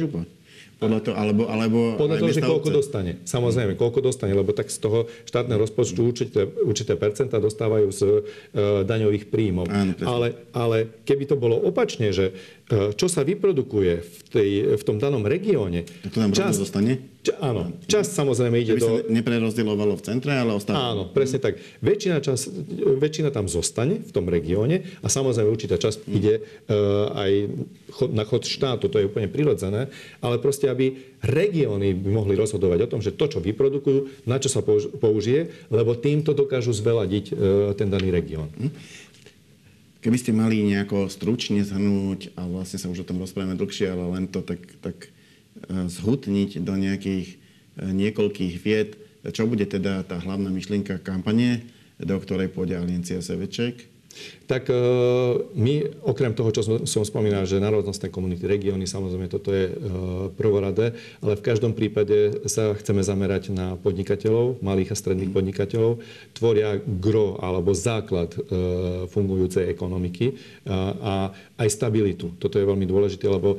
Podľa 0.78 1.00
toho, 1.02 1.14
alebo, 1.18 1.42
alebo 1.50 1.78
Podľa 1.98 2.22
toho, 2.22 2.30
že 2.30 2.42
koľko 2.42 2.70
dostane. 2.70 3.18
Samozrejme, 3.26 3.74
koľko 3.74 3.98
dostane, 3.98 4.30
lebo 4.30 4.54
tak 4.54 4.70
z 4.70 4.78
toho 4.78 5.10
štátneho 5.26 5.58
rozpočtu 5.58 5.98
určité, 5.98 6.46
určité 6.46 6.94
percenta 6.94 7.42
dostávajú 7.42 7.88
z 7.90 8.02
e, 8.06 8.10
daňových 8.86 9.26
príjmov. 9.26 9.66
Áno, 9.66 9.98
ale, 10.06 10.38
ale 10.54 11.02
keby 11.02 11.24
to 11.26 11.34
bolo 11.34 11.58
opačne, 11.58 12.14
že 12.14 12.30
čo 12.68 13.08
sa 13.08 13.24
vyprodukuje 13.24 13.92
v, 14.04 14.18
tej, 14.28 14.50
v 14.76 14.82
tom 14.84 15.00
danom 15.00 15.24
regióne... 15.24 15.88
To 16.04 16.20
nám 16.20 16.36
čas, 16.36 16.60
zostane? 16.60 17.00
Ča, 17.24 17.40
áno, 17.40 17.72
čas 17.88 18.12
samozrejme 18.12 18.60
ide 18.60 18.76
do... 18.76 18.84
sa 18.84 18.92
neprerozdielovalo 19.08 19.96
v 19.96 20.02
centre, 20.04 20.36
ale 20.36 20.52
ostalo. 20.52 20.76
Áno, 20.76 21.02
presne 21.08 21.40
tak. 21.40 21.56
Väčšina, 21.80 22.20
čas, 22.20 22.44
väčšina 23.00 23.32
tam 23.32 23.48
zostane 23.48 24.04
v 24.04 24.10
tom 24.12 24.28
regióne 24.28 24.84
a 25.00 25.08
samozrejme 25.08 25.48
určitá 25.48 25.80
časť 25.80 26.04
hmm. 26.04 26.12
ide 26.12 26.34
uh, 26.44 27.08
aj 27.16 27.32
chod, 27.88 28.10
na 28.12 28.28
chod 28.28 28.44
štátu, 28.44 28.92
to 28.92 29.00
je 29.00 29.08
úplne 29.08 29.32
prirodzené, 29.32 29.88
ale 30.20 30.36
proste, 30.36 30.68
aby 30.68 30.92
regióny 31.24 31.96
by 31.96 32.10
mohli 32.12 32.36
rozhodovať 32.36 32.84
o 32.84 32.90
tom, 32.92 33.00
že 33.00 33.16
to, 33.16 33.32
čo 33.32 33.40
vyprodukujú, 33.40 34.28
na 34.28 34.36
čo 34.36 34.52
sa 34.52 34.60
použije, 35.00 35.72
lebo 35.72 35.96
týmto 35.96 36.36
dokážu 36.36 36.76
zveladiť 36.76 37.24
uh, 37.32 37.36
ten 37.72 37.88
daný 37.88 38.12
región. 38.12 38.52
Hmm. 38.60 38.76
Keby 40.08 40.24
ste 40.24 40.32
mali 40.32 40.64
nejako 40.64 41.12
stručne 41.12 41.60
zhrnúť, 41.60 42.32
a 42.32 42.48
vlastne 42.48 42.80
sa 42.80 42.88
už 42.88 43.04
o 43.04 43.08
tom 43.12 43.20
rozprávame 43.20 43.60
dlhšie, 43.60 43.92
ale 43.92 44.08
len 44.16 44.24
to 44.24 44.40
tak, 44.40 44.64
tak 44.80 44.96
e, 45.04 45.08
zhutniť 45.84 46.64
do 46.64 46.80
nejakých 46.80 47.36
e, 47.36 47.36
niekoľkých 47.92 48.54
vied, 48.56 48.96
čo 49.36 49.44
bude 49.44 49.68
teda 49.68 50.08
tá 50.08 50.16
hlavná 50.16 50.48
myšlienka 50.48 51.04
kampane, 51.04 51.68
do 52.00 52.16
ktorej 52.24 52.48
pôjde 52.48 52.80
Aliencia 52.80 53.20
Seveček? 53.20 53.84
Tak 54.48 54.72
e, 54.72 54.74
my, 55.52 55.74
okrem 56.08 56.32
toho, 56.32 56.48
čo 56.48 56.62
som 56.88 57.02
spomínal, 57.04 57.44
že 57.44 57.60
národnostné 57.60 58.08
komunity, 58.08 58.48
regióny, 58.48 58.88
samozrejme 58.88 59.28
toto 59.28 59.52
je 59.52 59.68
e, 59.68 59.74
prvoradé, 60.32 60.96
ale 61.20 61.36
v 61.36 61.44
každom 61.44 61.76
prípade 61.76 62.48
sa 62.48 62.72
chceme 62.72 63.04
zamerať 63.04 63.52
na 63.52 63.76
podnikateľov, 63.76 64.64
malých 64.64 64.96
a 64.96 64.96
stredných 64.96 65.34
podnikateľov, 65.36 66.00
tvoria 66.32 66.80
gro 66.80 67.36
alebo 67.44 67.76
základ 67.76 68.32
e, 68.32 68.40
fungujúcej 69.12 69.68
ekonomiky 69.68 70.40
a 71.00 71.32
aj 71.60 71.68
stabilitu. 71.68 72.32
Toto 72.40 72.56
je 72.56 72.68
veľmi 72.68 72.84
dôležité, 72.84 73.24
lebo 73.26 73.56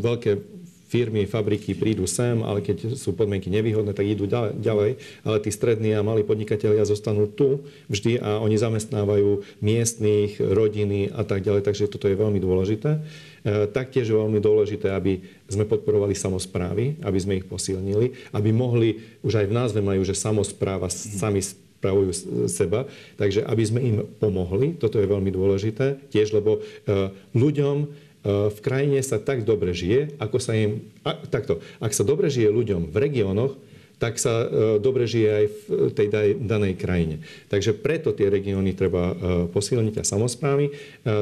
veľké 0.00 0.53
firmy, 0.84 1.26
fabriky 1.26 1.74
prídu 1.74 2.04
sem, 2.04 2.44
ale 2.44 2.60
keď 2.60 2.94
sú 2.94 3.16
podmienky 3.16 3.48
nevýhodné, 3.48 3.96
tak 3.96 4.06
idú 4.06 4.28
ďalej. 4.28 5.00
Ale 5.24 5.36
tí 5.42 5.50
strední 5.50 5.96
a 5.96 6.04
malí 6.04 6.22
podnikatelia 6.22 6.86
zostanú 6.86 7.26
tu 7.26 7.64
vždy 7.88 8.20
a 8.20 8.38
oni 8.38 8.54
zamestnávajú 8.60 9.42
miestných, 9.64 10.38
rodiny 10.38 11.10
a 11.10 11.24
tak 11.24 11.42
ďalej. 11.42 11.66
Takže 11.66 11.90
toto 11.90 12.06
je 12.06 12.14
veľmi 12.14 12.38
dôležité. 12.38 13.00
E, 13.44 13.68
taktiež 13.68 14.08
je 14.08 14.16
veľmi 14.16 14.38
dôležité, 14.38 14.92
aby 14.92 15.20
sme 15.50 15.68
podporovali 15.68 16.16
samozprávy, 16.16 17.00
aby 17.04 17.18
sme 17.18 17.36
ich 17.40 17.48
posilnili, 17.48 18.14
aby 18.32 18.50
mohli, 18.52 19.02
už 19.20 19.44
aj 19.44 19.46
v 19.50 19.56
názve 19.56 19.80
majú, 19.84 20.00
že 20.04 20.16
samozpráva 20.16 20.88
sami 20.88 21.44
spravujú 21.84 22.10
seba, 22.48 22.88
takže 23.20 23.44
aby 23.44 23.62
sme 23.68 23.80
im 23.84 23.96
pomohli, 24.16 24.80
toto 24.80 24.96
je 24.96 25.04
veľmi 25.04 25.28
dôležité, 25.28 26.08
tiež 26.08 26.32
lebo 26.32 26.56
e, 26.56 27.12
ľuďom 27.36 28.03
v 28.24 28.58
krajine 28.64 29.04
sa 29.04 29.20
tak 29.20 29.44
dobre 29.44 29.76
žije, 29.76 30.16
ako 30.16 30.40
sa 30.40 30.56
im... 30.56 30.88
A, 31.04 31.12
takto, 31.28 31.60
ak 31.78 31.92
sa 31.92 32.08
dobre 32.08 32.32
žije 32.32 32.48
ľuďom 32.48 32.88
v 32.88 32.96
regiónoch, 32.96 33.54
tak 33.98 34.18
sa 34.18 34.44
e, 34.44 34.46
dobre 34.82 35.06
žije 35.06 35.28
aj 35.30 35.46
v 35.46 35.90
tej 35.94 36.08
daj, 36.10 36.28
danej 36.42 36.74
krajine. 36.76 37.22
Takže 37.48 37.78
preto 37.78 38.10
tie 38.10 38.26
regióny 38.26 38.74
treba 38.74 39.04
e, 39.10 39.14
posilniť 39.48 40.02
a 40.02 40.04
samozprávy. 40.04 40.64
E, 40.68 40.72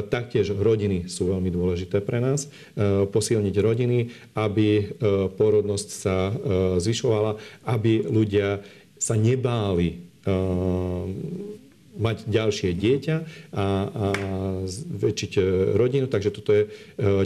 taktiež 0.09 0.57
rodiny 0.57 1.07
sú 1.07 1.31
veľmi 1.31 1.53
dôležité 1.53 2.01
pre 2.01 2.19
nás. 2.19 2.49
E, 2.49 3.05
posilniť 3.07 3.55
rodiny, 3.55 3.99
aby 4.35 4.69
e, 4.79 4.85
porodnosť 5.37 5.89
sa 5.93 6.17
e, 6.27 6.33
zvyšovala, 6.81 7.37
aby 7.69 8.09
ľudia 8.09 8.65
sa 8.97 9.15
nebáli 9.15 9.89
e, 9.93 9.97
mať 11.93 12.25
ďalšie 12.25 12.73
dieťa 12.73 13.17
a, 13.17 13.27
a 13.57 13.65
zväčšiť 14.65 15.33
e, 15.37 15.43
rodinu, 15.77 16.09
takže 16.09 16.33
toto 16.33 16.51
je 16.57 16.63
e, 16.67 16.69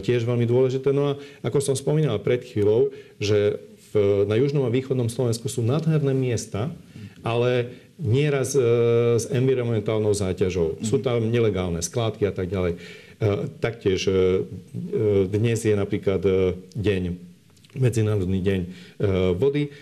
tiež 0.03 0.27
veľmi 0.27 0.43
dôležité. 0.43 0.91
No 0.91 1.15
a 1.15 1.19
ako 1.43 1.63
som 1.63 1.75
spomínal 1.79 2.19
pred 2.19 2.43
chvíľou, 2.43 2.91
že 3.19 3.63
v, 3.95 4.27
na 4.27 4.35
južnom 4.35 4.67
a 4.67 4.73
východnom 4.73 5.07
Slovensku 5.07 5.47
sú 5.47 5.63
nádherné 5.63 6.11
miesta, 6.11 6.67
ale 7.23 7.71
nieraz 7.95 8.59
e, 8.59 8.61
s 9.15 9.25
environmentálnou 9.31 10.11
záťažou. 10.11 10.83
Sú 10.83 10.99
tam 10.99 11.31
nelegálne 11.31 11.79
skládky 11.79 12.27
a 12.27 12.33
tak 12.35 12.51
ďalej. 12.51 12.79
Taktiež 13.57 14.05
dnes 15.25 15.65
je 15.65 15.73
napríklad 15.73 16.21
deň, 16.77 17.17
Medzinárodný 17.73 18.45
deň 18.45 18.61
vody. 19.41 19.73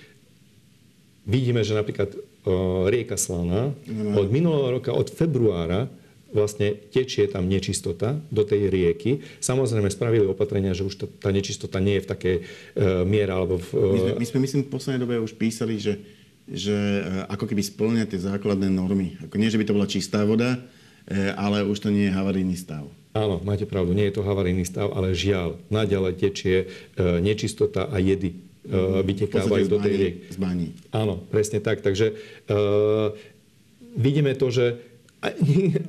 Vidíme, 1.27 1.59
že 1.67 1.75
napríklad 1.75 2.15
rieka 2.87 3.17
Slana. 3.17 3.73
Od 4.13 4.27
minulého 4.29 4.77
roka, 4.77 4.93
od 4.93 5.09
februára, 5.09 5.89
vlastne 6.35 6.75
tečie 6.91 7.31
tam 7.31 7.47
nečistota 7.47 8.19
do 8.27 8.43
tej 8.43 8.67
rieky. 8.67 9.23
Samozrejme 9.39 9.87
spravili 9.87 10.27
opatrenia, 10.27 10.75
že 10.75 10.83
už 10.83 10.95
tá, 10.99 11.07
tá 11.07 11.29
nečistota 11.31 11.79
nie 11.79 11.95
je 11.95 12.03
v 12.03 12.09
takej 12.11 12.35
uh, 12.43 13.07
miere 13.07 13.31
alebo 13.31 13.55
v... 13.55 13.67
Uh... 13.71 13.95
My, 13.95 13.99
sme, 14.03 14.11
my 14.19 14.25
sme, 14.27 14.39
myslím, 14.43 14.61
v 14.67 14.71
poslednej 14.75 14.99
dobe 14.99 15.15
už 15.23 15.39
písali, 15.39 15.79
že, 15.79 15.95
že 16.43 16.75
uh, 16.75 17.31
ako 17.31 17.47
keby 17.47 17.63
splňa 17.63 18.03
tie 18.11 18.19
základné 18.19 18.67
normy. 18.67 19.15
Ako 19.23 19.39
nie, 19.39 19.47
že 19.47 19.55
by 19.55 19.63
to 19.63 19.75
bola 19.79 19.87
čistá 19.87 20.27
voda, 20.27 20.59
uh, 20.59 21.31
ale 21.39 21.63
už 21.63 21.79
to 21.79 21.87
nie 21.87 22.11
je 22.11 22.17
havarijný 22.19 22.59
stav. 22.59 22.83
Áno, 23.15 23.39
máte 23.39 23.63
pravdu, 23.63 23.95
nie 23.95 24.11
je 24.11 24.19
to 24.19 24.27
havarijný 24.27 24.67
stav, 24.67 24.91
ale 24.91 25.15
žiaľ, 25.15 25.55
naďalej 25.71 26.19
tečie 26.19 26.67
uh, 26.67 27.23
nečistota 27.23 27.87
a 27.87 27.95
jedy 27.95 28.44
vytekávajú 29.05 29.65
do 29.69 29.77
tej. 29.81 30.25
Zbaní. 30.33 30.73
Áno, 30.89 31.21
presne 31.29 31.61
tak. 31.61 31.85
Takže 31.85 32.17
uh, 32.49 33.13
vidíme 33.95 34.33
to, 34.33 34.49
že 34.49 34.81
a, 35.23 35.33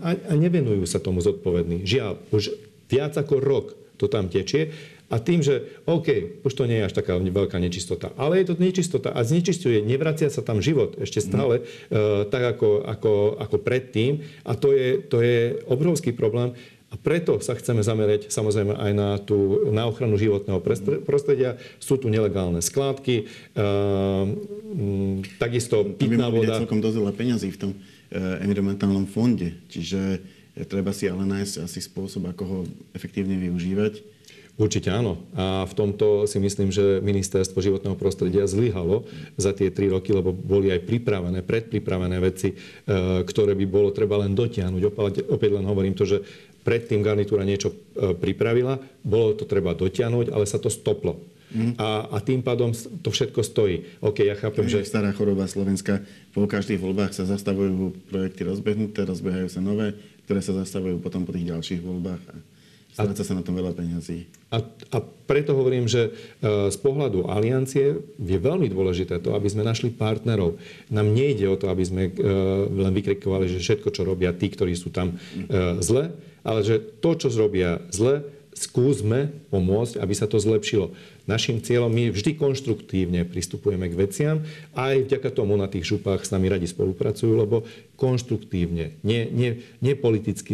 a, 0.05 0.11
a 0.13 0.33
nevenujú 0.37 0.85
sa 0.89 1.03
tomu 1.03 1.21
zodpovední. 1.21 1.85
Žiaľ, 1.85 2.13
už 2.33 2.57
viac 2.89 3.13
ako 3.17 3.43
rok 3.43 3.67
to 3.97 4.09
tam 4.09 4.29
tečie 4.29 4.73
a 5.07 5.23
tým, 5.23 5.39
že 5.39 5.83
OK, 5.87 6.43
už 6.43 6.53
to 6.53 6.67
nie 6.67 6.83
je 6.83 6.87
až 6.91 6.95
taká 6.99 7.15
veľká 7.17 7.63
nečistota, 7.63 8.11
ale 8.19 8.43
je 8.43 8.51
to 8.51 8.59
nečistota 8.59 9.15
a 9.15 9.23
znečistuje, 9.23 9.79
nevracia 9.87 10.27
sa 10.29 10.43
tam 10.43 10.59
život 10.59 10.99
ešte 10.99 11.23
stále, 11.23 11.63
mm. 11.63 11.65
uh, 11.65 12.23
tak 12.27 12.59
ako, 12.59 12.83
ako, 12.83 13.13
ako 13.39 13.57
predtým 13.63 14.27
a 14.43 14.59
to 14.59 14.75
je, 14.75 14.99
to 15.07 15.23
je 15.23 15.63
obrovský 15.71 16.11
problém. 16.11 16.59
A 16.97 17.01
preto 17.05 17.45
sa 17.45 17.53
chceme 17.53 17.85
zamerať 17.85 18.33
samozrejme 18.33 18.73
aj 18.73 18.93
na, 18.97 19.21
tú, 19.21 19.69
na 19.69 19.85
ochranu 19.85 20.17
životného 20.17 20.65
prostredia. 21.05 21.61
Sú 21.77 22.01
tu 22.01 22.09
nelegálne 22.09 22.65
skládky, 22.65 23.29
uh, 23.53 24.25
takisto 25.37 25.85
pitná 25.93 26.33
voda. 26.33 26.57
celkom 26.57 26.81
dosť 26.81 26.97
veľa 26.97 27.13
peňazí 27.13 27.53
v 27.53 27.59
tom 27.61 27.71
uh, 27.77 28.41
environmentálnom 28.41 29.05
fonde, 29.05 29.53
čiže 29.69 30.25
treba 30.65 30.97
si 30.97 31.05
ale 31.05 31.29
nájsť 31.29 31.69
asi 31.69 31.85
spôsob, 31.85 32.33
ako 32.33 32.43
ho 32.49 32.59
efektívne 32.97 33.37
využívať. 33.37 34.17
Určite 34.57 34.89
áno. 34.89 35.21
A 35.37 35.69
v 35.69 35.77
tomto 35.77 36.25
si 36.25 36.41
myslím, 36.41 36.73
že 36.73 37.05
ministerstvo 37.05 37.61
životného 37.61 37.93
prostredia 37.93 38.49
zlyhalo 38.49 39.05
za 39.37 39.53
tie 39.53 39.69
tri 39.69 39.93
roky, 39.93 40.17
lebo 40.17 40.33
boli 40.33 40.73
aj 40.73 40.89
pripravené, 40.89 41.45
predpripravené 41.45 42.17
veci, 42.25 42.57
e, 42.57 43.21
ktoré 43.21 43.53
by 43.53 43.67
bolo 43.69 43.93
treba 43.93 44.17
len 44.17 44.33
dotiahnuť. 44.33 44.83
Opäť 45.29 45.51
len 45.53 45.65
hovorím 45.69 45.93
to, 45.93 46.09
že 46.09 46.25
predtým 46.67 47.07
garnitúra 47.07 47.47
niečo 47.47 47.71
e, 47.71 47.75
pripravila, 48.19 48.83
bolo 49.07 49.39
to 49.39 49.47
treba 49.47 49.79
dotiahnuť, 49.79 50.35
ale 50.35 50.51
sa 50.51 50.59
to 50.59 50.67
stoplo. 50.67 51.23
Mm. 51.55 51.79
A, 51.79 52.11
a 52.11 52.17
tým 52.19 52.43
pádom 52.43 52.75
to 52.75 53.15
všetko 53.15 53.41
stojí. 53.47 53.87
OK, 54.03 54.27
ja 54.27 54.35
chápem, 54.35 54.67
že... 54.67 54.83
Stará 54.83 55.15
choroba 55.15 55.47
Slovenska. 55.47 56.03
Po 56.35 56.43
každých 56.45 56.83
voľbách 56.83 57.15
sa 57.15 57.23
zastavujú 57.23 57.95
projekty 58.11 58.43
rozbehnuté, 58.43 59.07
rozbehajú 59.07 59.47
sa 59.47 59.63
nové, 59.63 59.95
ktoré 60.27 60.43
sa 60.43 60.59
zastavujú 60.59 60.99
potom 60.99 61.23
po 61.23 61.31
tých 61.31 61.55
ďalších 61.55 61.81
voľbách. 61.87 62.23
A 62.35 62.35
stráca 62.97 63.23
sa 63.29 63.37
na 63.37 63.45
tom 63.45 63.55
veľa 63.55 63.77
peňazí. 63.77 64.25
A, 64.49 64.65
a 64.65 64.99
preto 65.29 65.53
hovorím, 65.53 65.85
že 65.85 66.09
e, 66.09 66.11
z 66.73 66.77
pohľadu 66.81 67.29
aliancie 67.29 68.01
je 68.17 68.39
veľmi 68.41 68.73
dôležité 68.73 69.21
to, 69.21 69.37
aby 69.37 69.47
sme 69.53 69.69
našli 69.69 69.93
partnerov. 69.93 70.57
Nám 70.89 71.13
nejde 71.13 71.45
o 71.47 71.61
to, 71.61 71.69
aby 71.69 71.85
sme 71.85 72.03
e, 72.09 72.13
len 72.73 72.93
vykrikovali, 72.97 73.53
že 73.53 73.61
všetko, 73.63 73.93
čo 73.93 74.03
robia 74.03 74.33
tí, 74.33 74.49
ktorí 74.49 74.73
sú 74.75 74.89
tam 74.91 75.15
zle, 75.85 76.11
ale 76.47 76.63
že 76.63 76.79
to, 76.79 77.19
čo 77.19 77.29
zrobia 77.35 77.83
zle, 77.91 78.23
skúsme 78.57 79.29
pomôcť, 79.53 80.01
aby 80.01 80.15
sa 80.17 80.25
to 80.25 80.41
zlepšilo. 80.41 80.97
Našim 81.29 81.61
cieľom, 81.61 81.93
my 81.93 82.09
vždy 82.09 82.41
konštruktívne 82.41 83.29
pristupujeme 83.29 83.85
k 83.93 83.99
veciam 83.99 84.37
aj 84.73 85.11
vďaka 85.11 85.29
tomu 85.29 85.61
na 85.61 85.69
tých 85.69 85.85
župách 85.85 86.25
s 86.25 86.33
nami 86.33 86.49
radi 86.49 86.65
spolupracujú, 86.65 87.37
lebo 87.37 87.69
konštruktívne, 88.01 88.97
nie, 89.05 89.29
nie, 89.29 89.61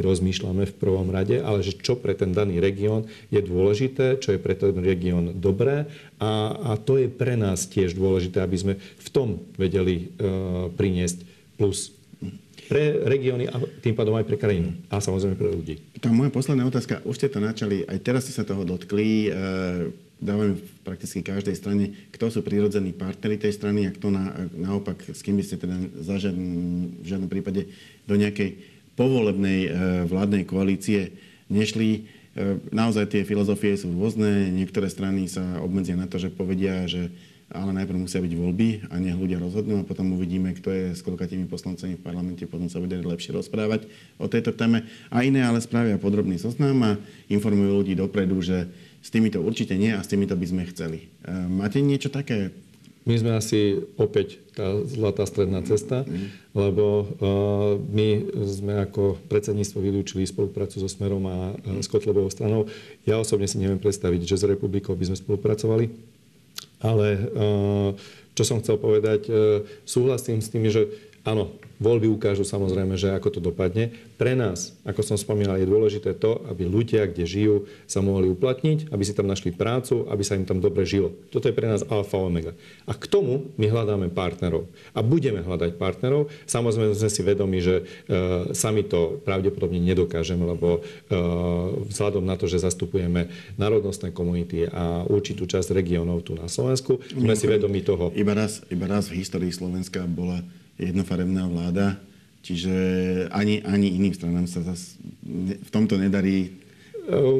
rozmýšľame 0.03 0.67
v 0.67 0.75
prvom 0.75 1.15
rade, 1.15 1.39
ale 1.39 1.63
že 1.63 1.79
čo 1.79 1.95
pre 1.95 2.19
ten 2.19 2.35
daný 2.35 2.59
región 2.59 3.07
je 3.31 3.39
dôležité, 3.39 4.19
čo 4.19 4.35
je 4.35 4.43
pre 4.43 4.59
ten 4.59 4.75
región 4.83 5.39
dobré 5.39 5.87
a, 6.19 6.59
a 6.75 6.81
to 6.81 6.99
je 6.99 7.07
pre 7.07 7.39
nás 7.39 7.71
tiež 7.71 7.95
dôležité, 7.95 8.43
aby 8.43 8.57
sme 8.59 8.75
v 8.79 9.09
tom 9.15 9.39
vedeli 9.55 10.11
uh, 10.19 10.73
priniesť 10.75 11.23
plus 11.55 11.95
pre 12.73 13.05
regióny 13.05 13.53
a 13.53 13.61
tým 13.85 13.93
pádom 13.93 14.17
aj 14.17 14.25
pre 14.25 14.41
krajinu. 14.41 14.73
A 14.89 14.97
samozrejme 14.97 15.37
pre 15.37 15.53
ľudí. 15.53 15.75
Tá 16.01 16.09
moja 16.09 16.33
posledná 16.33 16.65
otázka, 16.65 17.05
už 17.05 17.21
ste 17.21 17.29
to 17.29 17.37
načali, 17.37 17.85
aj 17.85 18.01
teraz 18.01 18.25
ste 18.25 18.33
sa 18.33 18.49
toho 18.49 18.65
dotkli. 18.65 19.29
E, 19.29 19.93
dávame 20.17 20.57
prakticky 20.81 21.21
každej 21.21 21.53
strane, 21.53 21.93
kto 22.17 22.33
sú 22.33 22.41
prirodzení 22.41 22.97
partnery 22.97 23.37
tej 23.37 23.53
strany 23.53 23.85
a 23.85 23.93
kto 23.93 24.09
na, 24.09 24.49
naopak, 24.57 25.05
s 25.05 25.21
kým 25.21 25.37
by 25.37 25.45
ste 25.45 25.61
teda 25.61 25.77
za 26.01 26.17
žiadn, 26.17 26.45
v 27.05 27.07
žiadnom 27.13 27.29
prípade 27.29 27.69
do 28.09 28.17
nejakej 28.17 28.57
povolebnej 28.97 29.61
e, 29.69 29.71
vládnej 30.09 30.49
koalície 30.49 31.13
nešli. 31.53 32.09
naozaj 32.73 33.13
tie 33.13 33.29
filozofie 33.29 33.77
sú 33.77 33.93
rôzne. 33.93 34.49
Niektoré 34.49 34.89
strany 34.89 35.29
sa 35.29 35.61
obmedzia 35.61 35.93
na 35.93 36.09
to, 36.09 36.17
že 36.17 36.33
povedia, 36.33 36.89
že 36.89 37.13
ale 37.53 37.71
najprv 37.77 38.09
musia 38.09 38.25
byť 38.25 38.33
voľby 38.33 38.69
a 38.89 38.99
nech 38.99 39.15
ľudia 39.15 39.39
rozhodnú 39.39 39.85
a 39.85 39.89
potom 39.89 40.17
uvidíme, 40.17 40.57
kto 40.57 40.69
je 40.73 40.85
s 40.97 41.05
koľkatými 41.05 41.47
poslancami 41.47 42.01
v 42.01 42.05
parlamente, 42.05 42.49
potom 42.49 42.67
sa 42.73 42.81
bude 42.81 42.97
lepšie 42.97 43.37
rozprávať 43.37 43.87
o 44.17 44.27
tejto 44.27 44.57
téme. 44.57 44.89
A 45.13 45.23
iné 45.23 45.45
ale 45.45 45.61
spravia 45.61 46.01
podrobný 46.01 46.41
zoznam 46.41 46.81
a 46.83 46.91
informujú 47.29 47.85
ľudí 47.85 47.95
dopredu, 47.95 48.41
že 48.41 48.73
s 49.05 49.13
týmito 49.13 49.39
určite 49.39 49.77
nie 49.77 49.93
a 49.93 50.01
s 50.01 50.11
týmito 50.11 50.33
by 50.33 50.47
sme 50.49 50.63
chceli. 50.73 51.13
Máte 51.29 51.79
niečo 51.79 52.09
také 52.09 52.51
my 53.03 53.15
sme 53.19 53.35
asi 53.35 53.83
opäť 53.99 54.39
tá 54.55 54.79
zlatá 54.87 55.27
stredná 55.27 55.59
cesta, 55.67 56.07
mm. 56.07 56.55
lebo 56.55 56.87
uh, 57.03 57.07
my 57.91 58.31
sme 58.47 58.79
ako 58.79 59.19
predsedníctvo 59.27 59.79
vylúčili 59.83 60.23
spoluprácu 60.23 60.79
so 60.79 60.87
Smerom 60.87 61.27
a 61.27 61.51
uh, 61.51 61.83
s 61.83 61.91
Kotlebovou 61.91 62.31
stranou. 62.31 62.71
Ja 63.03 63.19
osobne 63.19 63.51
si 63.51 63.59
neviem 63.59 63.83
predstaviť, 63.83 64.23
že 64.23 64.39
s 64.39 64.47
Republikou 64.47 64.95
by 64.95 65.11
sme 65.11 65.17
spolupracovali, 65.19 65.91
ale 66.83 67.07
uh, 67.33 67.89
čo 68.35 68.43
som 68.43 68.61
chcel 68.61 68.77
povedať, 68.77 69.31
uh, 69.31 69.63
súhlasím 69.87 70.43
s 70.43 70.51
tým, 70.51 70.67
že 70.69 70.91
áno, 71.23 71.53
Voľby 71.83 72.07
ukážu 72.07 72.47
samozrejme, 72.47 72.95
že 72.95 73.11
ako 73.11 73.29
to 73.35 73.41
dopadne. 73.43 73.91
Pre 74.15 74.39
nás, 74.39 74.79
ako 74.87 75.03
som 75.03 75.19
spomínal, 75.19 75.59
je 75.59 75.67
dôležité 75.67 76.15
to, 76.15 76.39
aby 76.47 76.63
ľudia, 76.63 77.11
kde 77.11 77.27
žijú, 77.27 77.57
sa 77.91 77.99
mohli 77.99 78.31
uplatniť, 78.31 78.95
aby 78.95 79.03
si 79.03 79.11
tam 79.11 79.27
našli 79.27 79.51
prácu, 79.51 80.07
aby 80.07 80.23
sa 80.23 80.39
im 80.39 80.47
tam 80.47 80.63
dobre 80.63 80.87
žilo. 80.87 81.11
Toto 81.35 81.51
je 81.51 81.57
pre 81.59 81.67
nás 81.67 81.83
alfa 81.91 82.23
omega. 82.23 82.55
A 82.87 82.95
k 82.95 83.11
tomu 83.11 83.51
my 83.59 83.67
hľadáme 83.67 84.15
partnerov. 84.15 84.71
A 84.95 85.03
budeme 85.03 85.43
hľadať 85.43 85.75
partnerov. 85.75 86.31
Samozrejme 86.47 86.95
sme 86.95 87.11
si 87.11 87.23
vedomi, 87.27 87.59
že 87.59 87.83
e, 87.83 88.55
sami 88.55 88.87
to 88.87 89.19
pravdepodobne 89.27 89.83
nedokážeme, 89.83 90.47
lebo 90.47 90.79
e, 90.79 90.81
vzhľadom 91.91 92.23
na 92.23 92.39
to, 92.39 92.47
že 92.47 92.63
zastupujeme 92.63 93.27
národnostné 93.59 94.15
komunity 94.15 94.71
a 94.71 95.03
určitú 95.11 95.51
časť 95.51 95.75
regiónov 95.75 96.23
tu 96.23 96.39
na 96.39 96.47
Slovensku, 96.47 97.03
sme 97.11 97.35
si 97.35 97.51
vedomi 97.51 97.83
toho. 97.83 98.15
Iba 98.15 98.39
raz, 98.39 98.63
iba 98.71 98.87
raz 98.87 99.11
v 99.11 99.19
histórii 99.19 99.51
Slovenska 99.51 100.07
bola 100.07 100.47
jednofarebná 100.91 101.47
vláda, 101.47 102.01
čiže 102.43 102.75
ani, 103.31 103.63
ani 103.63 103.95
iným 103.95 104.15
stranám 104.17 104.47
sa 104.51 104.67
zas 104.67 104.99
v 105.23 105.71
tomto 105.71 106.01
nedarí. 106.01 106.59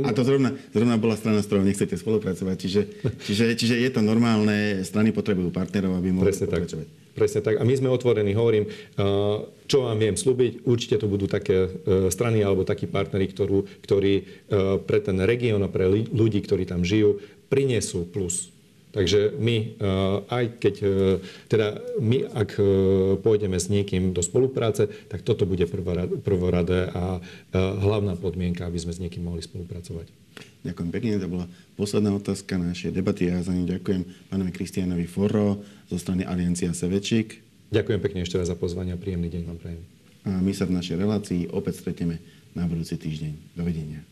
A 0.03 0.11
to 0.11 0.27
zrovna, 0.27 0.55
zrovna 0.75 0.99
bola 0.99 1.15
strana, 1.15 1.39
s 1.39 1.47
ktorou 1.47 1.63
nechcete 1.63 1.95
spolupracovať. 1.95 2.57
Čiže, 2.59 2.81
čiže, 3.23 3.45
čiže 3.55 3.75
je 3.79 3.91
to 3.95 4.03
normálne, 4.03 4.83
strany 4.83 5.15
potrebujú 5.15 5.55
partnerov, 5.55 5.95
aby 6.03 6.11
mohli 6.11 6.35
Presne 6.35 6.51
spolupracovať. 6.51 6.87
Tak. 6.91 7.01
Presne 7.13 7.41
tak. 7.45 7.61
A 7.61 7.63
my 7.63 7.75
sme 7.77 7.93
otvorení, 7.93 8.33
hovorím, 8.33 8.65
čo 9.69 9.85
vám 9.85 9.99
viem 10.01 10.17
slúbiť, 10.17 10.65
určite 10.65 10.97
to 10.97 11.09
budú 11.09 11.29
také 11.29 11.69
e, 11.69 11.69
strany 12.09 12.41
alebo 12.41 12.65
takí 12.65 12.89
partneri, 12.89 13.29
ktorú, 13.29 13.69
ktorí 13.85 14.15
e, 14.17 14.23
pre 14.81 14.99
ten 15.01 15.21
región 15.21 15.61
a 15.61 15.69
pre 15.69 15.89
ľudí, 15.93 16.41
ktorí 16.41 16.65
tam 16.65 16.85
žijú, 16.85 17.21
prinesú 17.53 18.09
plus. 18.09 18.52
Takže 18.93 19.33
my, 19.41 19.57
eh, 19.57 20.17
aj 20.29 20.45
keď, 20.61 20.75
eh, 20.85 20.91
teda 21.49 21.81
my, 21.97 22.29
ak 22.29 22.51
eh, 22.61 22.65
pôjdeme 23.25 23.57
s 23.57 23.73
niekým 23.73 24.13
do 24.13 24.21
spolupráce, 24.21 24.87
tak 25.09 25.25
toto 25.25 25.49
bude 25.49 25.65
prvoradé 26.21 26.93
a 26.93 27.19
hlavná 27.57 28.15
podmienka, 28.21 28.69
aby 28.69 28.77
sme 28.77 28.93
s 28.93 29.01
niekým 29.01 29.25
mohli 29.25 29.41
spolupracovať. 29.41 30.13
Ďakujem 30.63 30.91
pekne, 30.95 31.19
to 31.19 31.27
bola 31.27 31.47
posledná 31.75 32.15
otázka 32.15 32.55
našej 32.55 32.95
debaty. 32.95 33.33
Ja 33.33 33.43
za 33.43 33.51
ňu 33.51 33.67
ďakujem 33.67 34.31
pánovi 34.31 34.53
Kristianovi 34.55 35.09
Forro 35.11 35.59
zo 35.91 35.97
strany 35.99 36.23
Aliancia 36.23 36.71
Sevečík. 36.71 37.43
Ďakujem 37.73 38.01
pekne 38.05 38.21
ešte 38.23 38.39
raz 38.39 38.53
za 38.53 38.57
pozvanie 38.57 38.95
a 38.95 39.01
príjemný 39.01 39.33
deň 39.33 39.43
vám 39.49 39.59
prajem. 39.59 39.83
A 40.23 40.39
my 40.39 40.53
sa 40.55 40.69
v 40.69 40.77
našej 40.79 41.01
relácii 41.01 41.51
opäť 41.51 41.83
stretneme 41.83 42.23
na 42.55 42.69
budúci 42.69 42.95
týždeň. 42.95 43.59
Dovidenia. 43.59 44.05